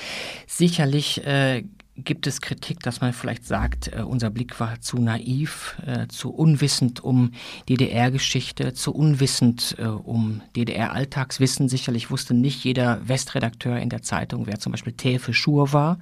[0.46, 1.64] Sicherlich äh,
[1.96, 6.30] gibt es Kritik, dass man vielleicht sagt, äh, unser Blick war zu naiv, äh, zu
[6.30, 7.32] unwissend um
[7.68, 11.68] DDR-Geschichte, zu unwissend äh, um DDR-Alltagswissen.
[11.68, 15.98] Sicherlich wusste nicht jeder Westredakteur in der Zeitung, wer zum Beispiel Tefe Schur war.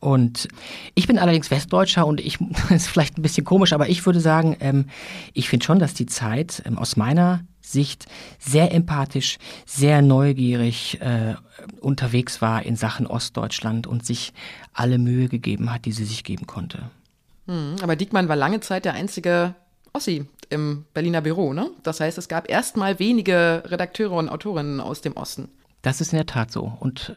[0.00, 0.48] Und
[0.94, 2.36] ich bin allerdings Westdeutscher und ich,
[2.68, 4.86] das ist vielleicht ein bisschen komisch, aber ich würde sagen, ähm,
[5.32, 8.06] ich finde schon, dass die Zeit ähm, aus meiner Sicht
[8.38, 11.34] sehr empathisch, sehr neugierig äh,
[11.80, 14.32] unterwegs war in Sachen Ostdeutschland und sich
[14.72, 16.90] alle Mühe gegeben hat, die sie sich geben konnte.
[17.46, 19.54] Hm, aber Diekmann war lange Zeit der einzige
[19.92, 21.70] Ossi im Berliner Büro, ne?
[21.82, 25.48] Das heißt, es gab erstmal wenige Redakteure und Autorinnen aus dem Osten.
[25.82, 26.72] Das ist in der Tat so.
[26.78, 27.16] Und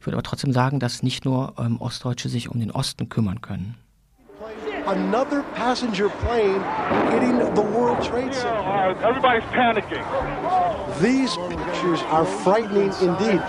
[0.00, 3.40] ich würde aber trotzdem sagen, dass nicht nur ähm, Ostdeutsche sich um den Osten kümmern
[3.40, 3.74] können.
[4.86, 6.62] Another passenger plane
[7.10, 8.54] hitting the World Trade Center.
[8.54, 10.04] Yeah, uh, everybody's panicking.
[11.00, 13.42] These pictures are frightening indeed.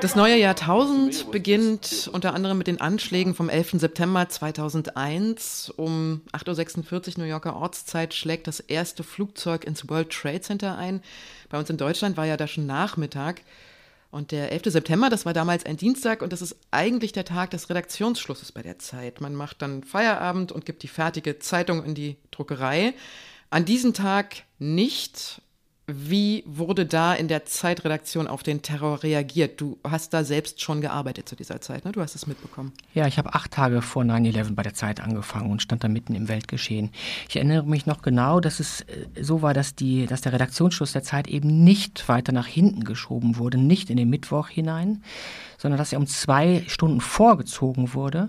[0.00, 3.80] Das neue Jahrtausend beginnt unter anderem mit den Anschlägen vom 11.
[3.80, 5.72] September 2001.
[5.76, 11.02] Um 8.46 Uhr New Yorker Ortszeit schlägt das erste Flugzeug ins World Trade Center ein.
[11.48, 13.40] Bei uns in Deutschland war ja da schon Nachmittag.
[14.14, 14.66] Und der 11.
[14.66, 18.62] September, das war damals ein Dienstag und das ist eigentlich der Tag des Redaktionsschlusses bei
[18.62, 19.20] der Zeit.
[19.20, 22.94] Man macht dann Feierabend und gibt die fertige Zeitung in die Druckerei.
[23.50, 25.42] An diesem Tag nicht.
[25.86, 29.60] Wie wurde da in der Zeitredaktion auf den Terror reagiert?
[29.60, 31.92] Du hast da selbst schon gearbeitet zu dieser Zeit, ne?
[31.92, 32.72] Du hast es mitbekommen.
[32.94, 36.14] Ja, ich habe acht Tage vor 9-11 bei der Zeit angefangen und stand da mitten
[36.14, 36.90] im Weltgeschehen.
[37.28, 40.92] Ich erinnere mich noch genau, dass es äh, so war, dass, die, dass der Redaktionsschluss
[40.92, 45.02] der Zeit eben nicht weiter nach hinten geschoben wurde, nicht in den Mittwoch hinein,
[45.64, 48.28] sondern dass er um zwei Stunden vorgezogen wurde,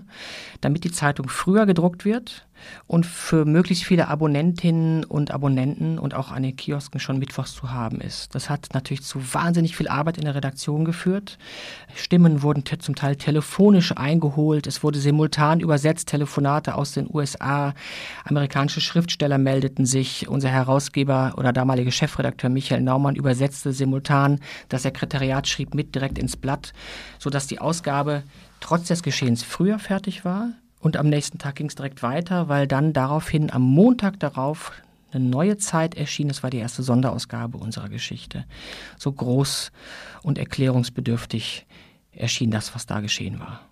[0.62, 2.46] damit die Zeitung früher gedruckt wird
[2.86, 7.70] und für möglichst viele Abonnentinnen und Abonnenten und auch an den Kiosken schon mittwochs zu
[7.70, 8.34] haben ist.
[8.34, 11.38] Das hat natürlich zu wahnsinnig viel Arbeit in der Redaktion geführt.
[11.94, 17.74] Stimmen wurden zum Teil telefonisch eingeholt, es wurde simultan übersetzt, Telefonate aus den USA,
[18.24, 25.46] amerikanische Schriftsteller meldeten sich, unser Herausgeber oder damalige Chefredakteur Michael Naumann übersetzte simultan, das Sekretariat
[25.46, 26.72] schrieb mit direkt ins Blatt,
[27.26, 28.22] sodass die Ausgabe
[28.60, 32.68] trotz des Geschehens früher fertig war, und am nächsten Tag ging es direkt weiter, weil
[32.68, 34.70] dann daraufhin am Montag darauf
[35.10, 36.28] eine neue Zeit erschien.
[36.28, 38.44] Das war die erste Sonderausgabe unserer Geschichte.
[38.96, 39.72] So groß
[40.22, 41.66] und erklärungsbedürftig
[42.12, 43.62] erschien das, was da geschehen war.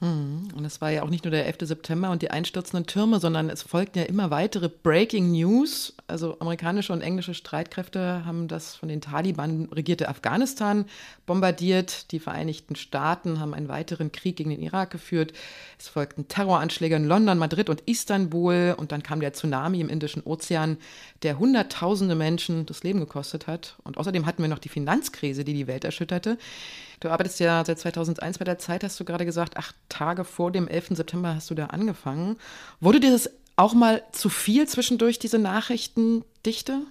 [0.00, 1.56] Hm, und es war ja auch nicht nur der 11.
[1.60, 5.94] September und die einstürzenden Türme, sondern es folgten ja immer weitere Breaking News.
[6.06, 10.86] Also amerikanische und englische Streitkräfte haben das von den Taliban regierte Afghanistan
[11.26, 12.10] bombardiert.
[12.12, 15.34] Die Vereinigten Staaten haben einen weiteren Krieg gegen den Irak geführt.
[15.78, 18.74] Es folgten Terroranschläge in London, Madrid und Istanbul.
[18.78, 20.78] Und dann kam der Tsunami im Indischen Ozean,
[21.22, 23.76] der Hunderttausende Menschen das Leben gekostet hat.
[23.84, 26.38] Und außerdem hatten wir noch die Finanzkrise, die die Welt erschütterte.
[27.00, 30.52] Du arbeitest ja seit 2001 bei der Zeit, hast du gerade gesagt, acht Tage vor
[30.52, 30.88] dem 11.
[30.90, 32.36] September hast du da angefangen.
[32.78, 36.82] Wurde dir das auch mal zu viel zwischendurch, diese Nachrichtendichte?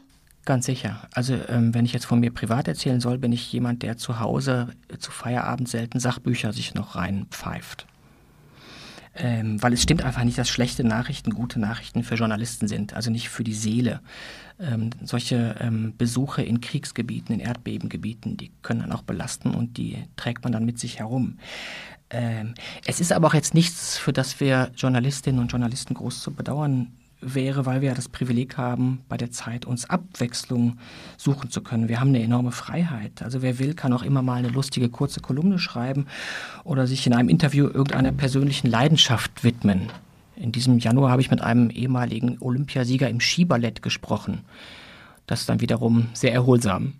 [0.45, 1.07] Ganz sicher.
[1.13, 4.19] Also ähm, wenn ich jetzt von mir privat erzählen soll, bin ich jemand, der zu
[4.19, 7.85] Hause zu Feierabend selten Sachbücher sich noch reinpfeift.
[9.15, 13.11] Ähm, weil es stimmt einfach nicht, dass schlechte Nachrichten gute Nachrichten für Journalisten sind, also
[13.11, 14.01] nicht für die Seele.
[14.59, 19.97] Ähm, solche ähm, Besuche in Kriegsgebieten, in Erdbebengebieten, die können dann auch belasten und die
[20.15, 21.37] trägt man dann mit sich herum.
[22.09, 22.53] Ähm,
[22.85, 26.91] es ist aber auch jetzt nichts, für das wir Journalistinnen und Journalisten groß zu bedauern
[27.21, 30.77] wäre, weil wir ja das Privileg haben, bei der Zeit uns Abwechslung
[31.17, 31.89] suchen zu können.
[31.89, 33.21] Wir haben eine enorme Freiheit.
[33.21, 36.07] Also wer will, kann auch immer mal eine lustige kurze Kolumne schreiben
[36.63, 39.91] oder sich in einem Interview irgendeiner persönlichen Leidenschaft widmen.
[40.35, 44.45] In diesem Januar habe ich mit einem ehemaligen Olympiasieger im Skiballett gesprochen.
[45.27, 46.93] Das ist dann wiederum sehr erholsam.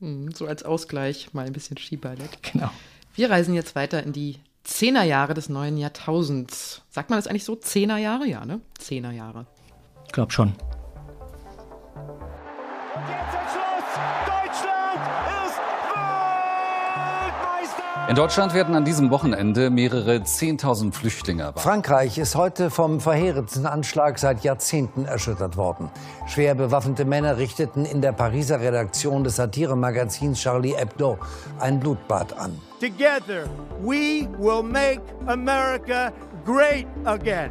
[0.00, 2.42] Hm, so als Ausgleich mal ein bisschen Skiballett.
[2.52, 2.70] Genau.
[3.14, 4.36] Wir reisen jetzt weiter in die
[4.66, 6.82] Zehnerjahre des neuen Jahrtausends.
[6.90, 7.54] Sagt man das eigentlich so?
[7.54, 8.26] Zehnerjahre?
[8.26, 8.60] Ja, ne?
[8.78, 9.46] Zehnerjahre.
[10.06, 10.52] Ich glaube schon.
[18.08, 21.62] In Deutschland werden an diesem Wochenende mehrere 10.000 Flüchtlinge erwartet.
[21.62, 25.90] Frankreich ist heute vom verheerendsten Anschlag seit Jahrzehnten erschüttert worden.
[26.28, 31.18] Schwer bewaffnete Männer richteten in der Pariser Redaktion des Satiremagazins Charlie Hebdo
[31.58, 32.60] ein Blutbad an.
[32.80, 33.48] Together
[33.80, 36.12] we will make America
[36.44, 37.50] great again.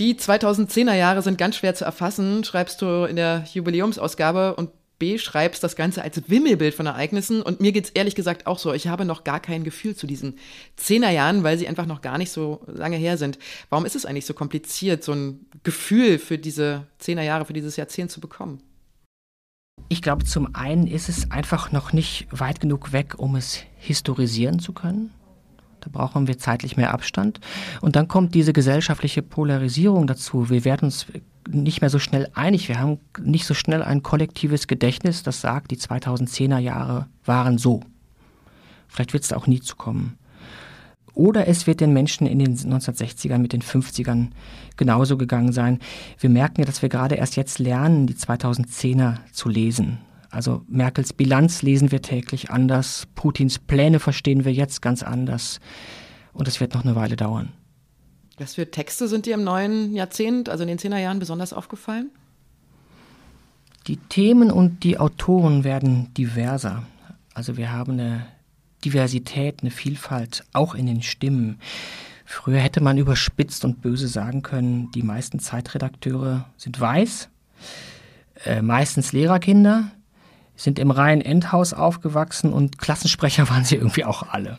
[0.00, 5.62] Die 2010er Jahre sind ganz schwer zu erfassen, schreibst du in der Jubiläumsausgabe und beschreibst
[5.62, 7.42] das Ganze als Wimmelbild von Ereignissen.
[7.42, 8.72] Und mir geht es ehrlich gesagt auch so.
[8.72, 10.38] Ich habe noch gar kein Gefühl zu diesen
[10.76, 13.38] Zehnerjahren, weil sie einfach noch gar nicht so lange her sind.
[13.68, 18.10] Warum ist es eigentlich so kompliziert, so ein Gefühl für diese Zehnerjahre, für dieses Jahrzehnt
[18.10, 18.62] zu bekommen?
[19.88, 24.58] Ich glaube, zum einen ist es einfach noch nicht weit genug weg, um es historisieren
[24.58, 25.10] zu können.
[25.80, 27.40] Da brauchen wir zeitlich mehr Abstand.
[27.80, 30.50] Und dann kommt diese gesellschaftliche Polarisierung dazu.
[30.50, 31.06] Wir werden uns
[31.48, 32.68] nicht mehr so schnell einig.
[32.68, 37.80] Wir haben nicht so schnell ein kollektives Gedächtnis, das sagt, die 2010er Jahre waren so.
[38.88, 40.18] Vielleicht wird es da auch nie zu kommen.
[41.14, 44.28] Oder es wird den Menschen in den 1960ern mit den 50ern
[44.76, 45.78] genauso gegangen sein.
[46.18, 49.98] Wir merken ja, dass wir gerade erst jetzt lernen, die 2010er zu lesen.
[50.30, 55.58] Also Merkels Bilanz lesen wir täglich anders, Putins Pläne verstehen wir jetzt ganz anders.
[56.32, 57.52] Und es wird noch eine Weile dauern.
[58.38, 62.10] Was für Texte sind dir im neuen Jahrzehnt, also in den Zehnerjahren, besonders aufgefallen?
[63.86, 66.84] Die Themen und die Autoren werden diverser.
[67.34, 68.26] Also wir haben eine
[68.84, 71.58] Diversität, eine Vielfalt, auch in den Stimmen.
[72.24, 77.28] Früher hätte man überspitzt und böse sagen können, die meisten Zeitredakteure sind weiß,
[78.44, 79.90] äh, meistens Lehrerkinder,
[80.56, 84.58] sind im reinen Endhaus aufgewachsen und Klassensprecher waren sie irgendwie auch alle.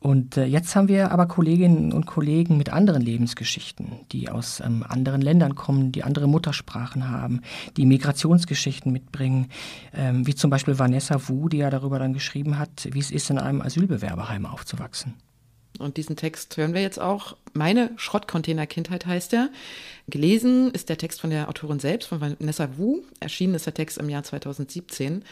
[0.00, 4.84] Und äh, jetzt haben wir aber Kolleginnen und Kollegen mit anderen Lebensgeschichten, die aus ähm,
[4.88, 7.40] anderen Ländern kommen, die andere Muttersprachen haben,
[7.76, 9.50] die Migrationsgeschichten mitbringen,
[9.92, 13.30] ähm, wie zum Beispiel Vanessa Wu, die ja darüber dann geschrieben hat, wie es ist,
[13.30, 15.14] in einem Asylbewerberheim aufzuwachsen.
[15.78, 17.36] Und diesen Text hören wir jetzt auch.
[17.52, 19.50] Meine Schrottcontainer-Kindheit heißt er.
[20.08, 23.02] Gelesen ist der Text von der Autorin selbst, von Vanessa Wu.
[23.20, 25.22] Erschienen ist der Text im Jahr 2017.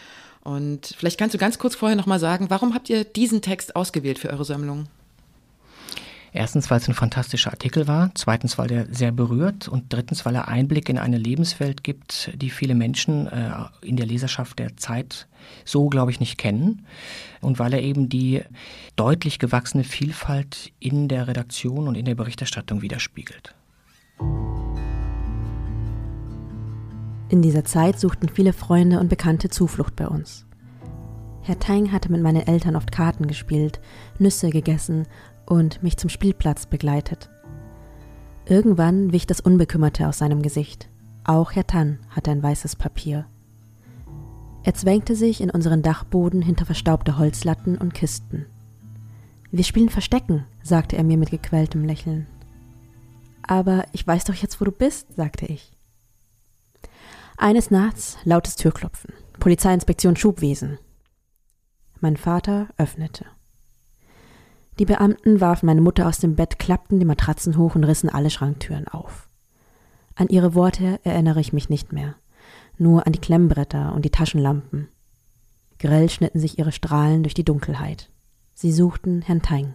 [0.46, 4.20] Und vielleicht kannst du ganz kurz vorher nochmal sagen, warum habt ihr diesen Text ausgewählt
[4.20, 4.86] für eure Sammlung?
[6.32, 10.36] Erstens, weil es ein fantastischer Artikel war, zweitens, weil er sehr berührt und drittens, weil
[10.36, 15.26] er Einblick in eine Lebenswelt gibt, die viele Menschen äh, in der Leserschaft der Zeit
[15.64, 16.86] so, glaube ich, nicht kennen
[17.40, 18.42] und weil er eben die
[18.94, 23.52] deutlich gewachsene Vielfalt in der Redaktion und in der Berichterstattung widerspiegelt.
[27.28, 30.46] In dieser Zeit suchten viele Freunde und Bekannte Zuflucht bei uns.
[31.42, 33.80] Herr Tang hatte mit meinen Eltern oft Karten gespielt,
[34.18, 35.06] Nüsse gegessen
[35.44, 37.30] und mich zum Spielplatz begleitet.
[38.46, 40.88] Irgendwann wich das Unbekümmerte aus seinem Gesicht.
[41.24, 43.26] Auch Herr Tan hatte ein weißes Papier.
[44.62, 48.46] Er zwängte sich in unseren Dachboden hinter verstaubte Holzlatten und Kisten.
[49.50, 52.26] Wir spielen Verstecken, sagte er mir mit gequältem Lächeln.
[53.42, 55.75] Aber ich weiß doch jetzt, wo du bist, sagte ich.
[57.38, 59.12] Eines Nachts lautes Türklopfen.
[59.38, 60.78] Polizeiinspektion Schubwesen.
[62.00, 63.26] Mein Vater öffnete.
[64.78, 68.30] Die Beamten warfen meine Mutter aus dem Bett, klappten die Matratzen hoch und rissen alle
[68.30, 69.28] Schranktüren auf.
[70.14, 72.14] An ihre Worte erinnere ich mich nicht mehr,
[72.78, 74.88] nur an die Klemmbretter und die Taschenlampen.
[75.78, 78.10] Grell schnitten sich ihre Strahlen durch die Dunkelheit.
[78.54, 79.74] Sie suchten Herrn Teing.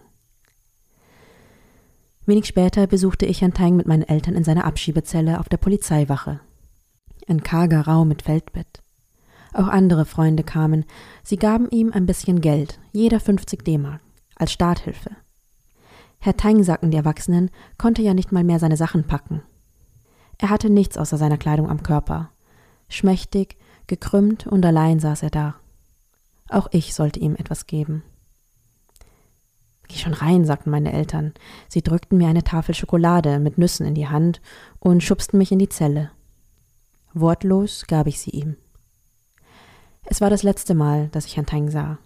[2.26, 6.40] Wenig später besuchte ich Herrn Teing mit meinen Eltern in seiner Abschiebezelle auf der Polizeiwache,
[7.28, 8.82] ein karger Raum mit Feldbett.
[9.52, 10.84] Auch andere Freunde kamen.
[11.22, 14.00] Sie gaben ihm ein bisschen Geld, jeder 50 D-Mark,
[14.36, 15.10] als Starthilfe.
[16.18, 19.42] Herr Tang, die Erwachsenen, konnte ja nicht mal mehr seine Sachen packen.
[20.38, 22.30] Er hatte nichts außer seiner Kleidung am Körper.
[22.88, 23.56] Schmächtig,
[23.86, 25.54] gekrümmt und allein saß er da.
[26.48, 28.02] Auch ich sollte ihm etwas geben.
[29.88, 31.34] Geh schon rein, sagten meine Eltern.
[31.68, 34.40] Sie drückten mir eine Tafel Schokolade mit Nüssen in die Hand
[34.78, 36.10] und schubsten mich in die Zelle.
[37.14, 38.56] Wortlos gab ich sie ihm.
[40.04, 41.98] Es war das letzte Mal, dass ich Herrn Tang sah.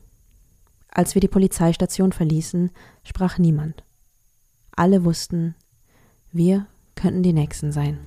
[0.89, 2.71] Als wir die Polizeistation verließen,
[3.05, 3.85] sprach niemand.
[4.75, 5.55] Alle wussten,
[6.33, 7.99] wir könnten die Nächsten sein.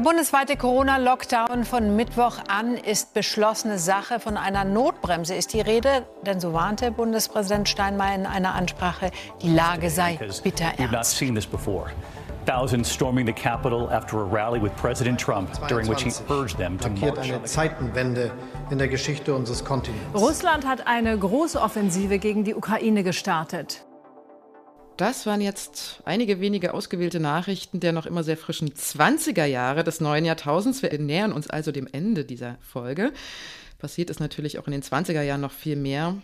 [0.00, 4.18] Der bundesweite Corona-Lockdown von Mittwoch an ist beschlossene Sache.
[4.18, 9.10] Von einer Notbremse ist die Rede, denn so warnte Bundespräsident Steinmeier in einer Ansprache,
[9.42, 11.22] die Lage sei bitter ernst.
[12.46, 16.78] Thousands storming the Capitol after a rally with President Trump, during which he urged them
[16.78, 17.18] to march.
[17.18, 18.30] eine Zeitenwende
[18.70, 20.18] in der Geschichte unseres Kontinents.
[20.18, 23.84] Russland hat eine große Offensive gegen die Ukraine gestartet.
[25.00, 30.02] Das waren jetzt einige wenige ausgewählte Nachrichten der noch immer sehr frischen 20er Jahre des
[30.02, 30.82] neuen Jahrtausends.
[30.82, 33.10] Wir nähern uns also dem Ende dieser Folge.
[33.78, 36.18] Passiert ist natürlich auch in den 20er Jahren noch viel mehr.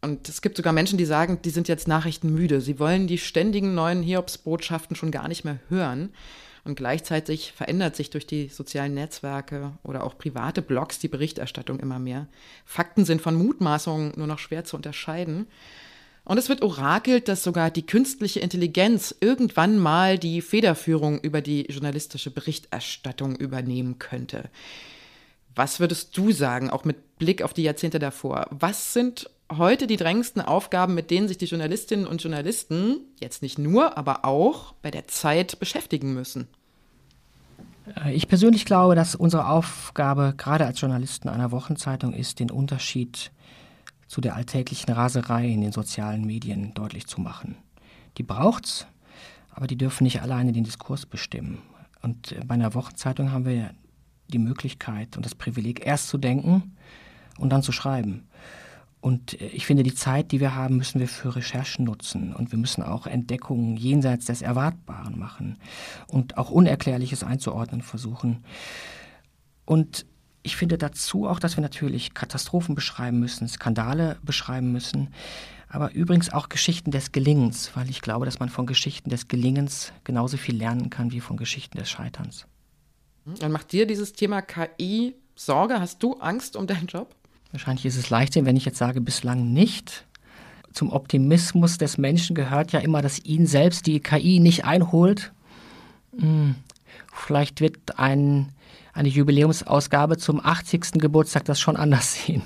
[0.00, 2.60] Und es gibt sogar Menschen, die sagen, die sind jetzt nachrichtenmüde.
[2.60, 6.10] Sie wollen die ständigen neuen Hiobsbotschaften schon gar nicht mehr hören.
[6.62, 11.98] Und gleichzeitig verändert sich durch die sozialen Netzwerke oder auch private Blogs die Berichterstattung immer
[11.98, 12.28] mehr.
[12.64, 15.48] Fakten sind von Mutmaßungen nur noch schwer zu unterscheiden.
[16.30, 21.62] Und es wird orakelt, dass sogar die künstliche Intelligenz irgendwann mal die Federführung über die
[21.62, 24.48] journalistische Berichterstattung übernehmen könnte.
[25.56, 28.46] Was würdest du sagen, auch mit Blick auf die Jahrzehnte davor?
[28.50, 33.58] Was sind heute die drängendsten Aufgaben, mit denen sich die Journalistinnen und Journalisten, jetzt nicht
[33.58, 36.46] nur, aber auch bei der Zeit beschäftigen müssen?
[38.04, 43.32] Äh, ich persönlich glaube, dass unsere Aufgabe gerade als Journalisten einer Wochenzeitung ist, den Unterschied
[44.10, 47.54] zu der alltäglichen Raserei in den sozialen Medien deutlich zu machen.
[48.18, 48.88] Die braucht's,
[49.50, 51.58] aber die dürfen nicht alleine den Diskurs bestimmen.
[52.02, 53.70] Und äh, bei einer Wochenzeitung haben wir
[54.26, 56.76] die Möglichkeit und das Privileg, erst zu denken
[57.38, 58.26] und dann zu schreiben.
[59.00, 62.34] Und äh, ich finde, die Zeit, die wir haben, müssen wir für Recherchen nutzen.
[62.34, 65.56] Und wir müssen auch Entdeckungen jenseits des Erwartbaren machen
[66.08, 68.42] und auch Unerklärliches einzuordnen versuchen.
[69.66, 70.04] Und
[70.42, 75.08] ich finde dazu auch, dass wir natürlich Katastrophen beschreiben müssen, Skandale beschreiben müssen,
[75.68, 79.92] aber übrigens auch Geschichten des Gelingens, weil ich glaube, dass man von Geschichten des Gelingens
[80.04, 82.46] genauso viel lernen kann wie von Geschichten des Scheiterns.
[83.24, 85.78] Und macht dir dieses Thema KI Sorge?
[85.80, 87.14] Hast du Angst um deinen Job?
[87.52, 90.06] Wahrscheinlich ist es leichter, wenn ich jetzt sage, bislang nicht.
[90.72, 95.32] Zum Optimismus des Menschen gehört ja immer, dass ihn selbst die KI nicht einholt.
[96.16, 96.56] Hm.
[97.12, 98.52] Vielleicht wird ein
[98.92, 100.92] eine Jubiläumsausgabe zum 80.
[100.92, 102.42] Geburtstag das schon anders sehen.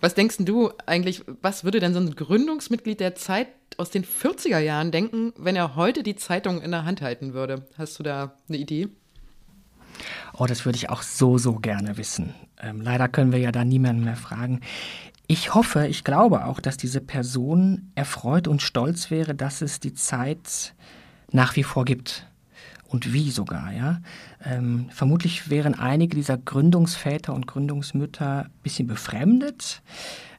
[0.00, 4.58] Was denkst du eigentlich, was würde denn so ein Gründungsmitglied der Zeit aus den 40er
[4.58, 7.66] Jahren denken, wenn er heute die Zeitung in der Hand halten würde?
[7.76, 8.88] Hast du da eine Idee?
[10.32, 12.34] Oh, das würde ich auch so, so gerne wissen.
[12.58, 14.60] Ähm, leider können wir ja da niemanden mehr fragen.
[15.26, 19.92] Ich hoffe, ich glaube auch, dass diese Person erfreut und stolz wäre, dass es die
[19.92, 20.74] Zeit
[21.30, 22.26] nach wie vor gibt
[22.90, 24.00] und wie sogar, ja.
[24.44, 29.82] Ähm, vermutlich wären einige dieser Gründungsväter und Gründungsmütter ein bisschen befremdet.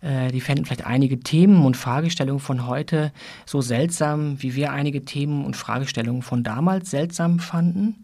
[0.01, 3.13] Äh, die fänden vielleicht einige Themen und Fragestellungen von heute
[3.45, 8.03] so seltsam, wie wir einige Themen und Fragestellungen von damals seltsam fanden.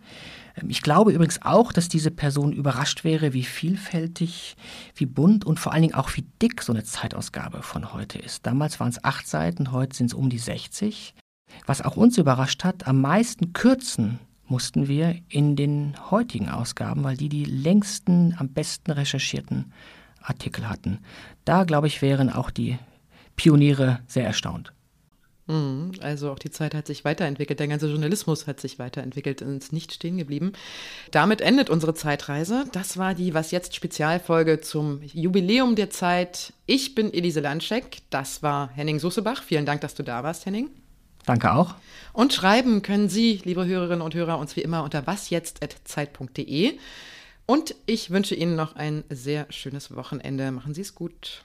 [0.55, 4.55] Ähm, ich glaube übrigens auch, dass diese Person überrascht wäre, wie vielfältig,
[4.95, 8.45] wie bunt und vor allen Dingen auch wie dick so eine Zeitausgabe von heute ist.
[8.45, 11.13] Damals waren es acht Seiten, heute sind es um die 60.
[11.65, 17.17] Was auch uns überrascht hat, am meisten kürzen mussten wir in den heutigen Ausgaben, weil
[17.17, 19.71] die die längsten, am besten recherchierten
[20.21, 20.99] Artikel hatten.
[21.45, 22.77] Da, glaube ich, wären auch die
[23.35, 24.73] Pioniere sehr erstaunt.
[25.47, 29.57] Mhm, also auch die Zeit hat sich weiterentwickelt, der ganze Journalismus hat sich weiterentwickelt und
[29.57, 30.51] ist nicht stehen geblieben.
[31.11, 32.65] Damit endet unsere Zeitreise.
[32.73, 36.51] Das war die Was jetzt Spezialfolge zum Jubiläum der Zeit.
[36.65, 39.41] Ich bin Elise Landscheck, das war Henning Susebach.
[39.41, 40.69] Vielen Dank, dass du da warst, Henning.
[41.27, 41.75] Danke auch.
[42.13, 46.79] Und schreiben können Sie, liebe Hörerinnen und Hörer, uns wie immer unter wasjetzt.zeit.de.
[47.45, 50.51] Und ich wünsche Ihnen noch ein sehr schönes Wochenende.
[50.51, 51.43] Machen Sie es gut.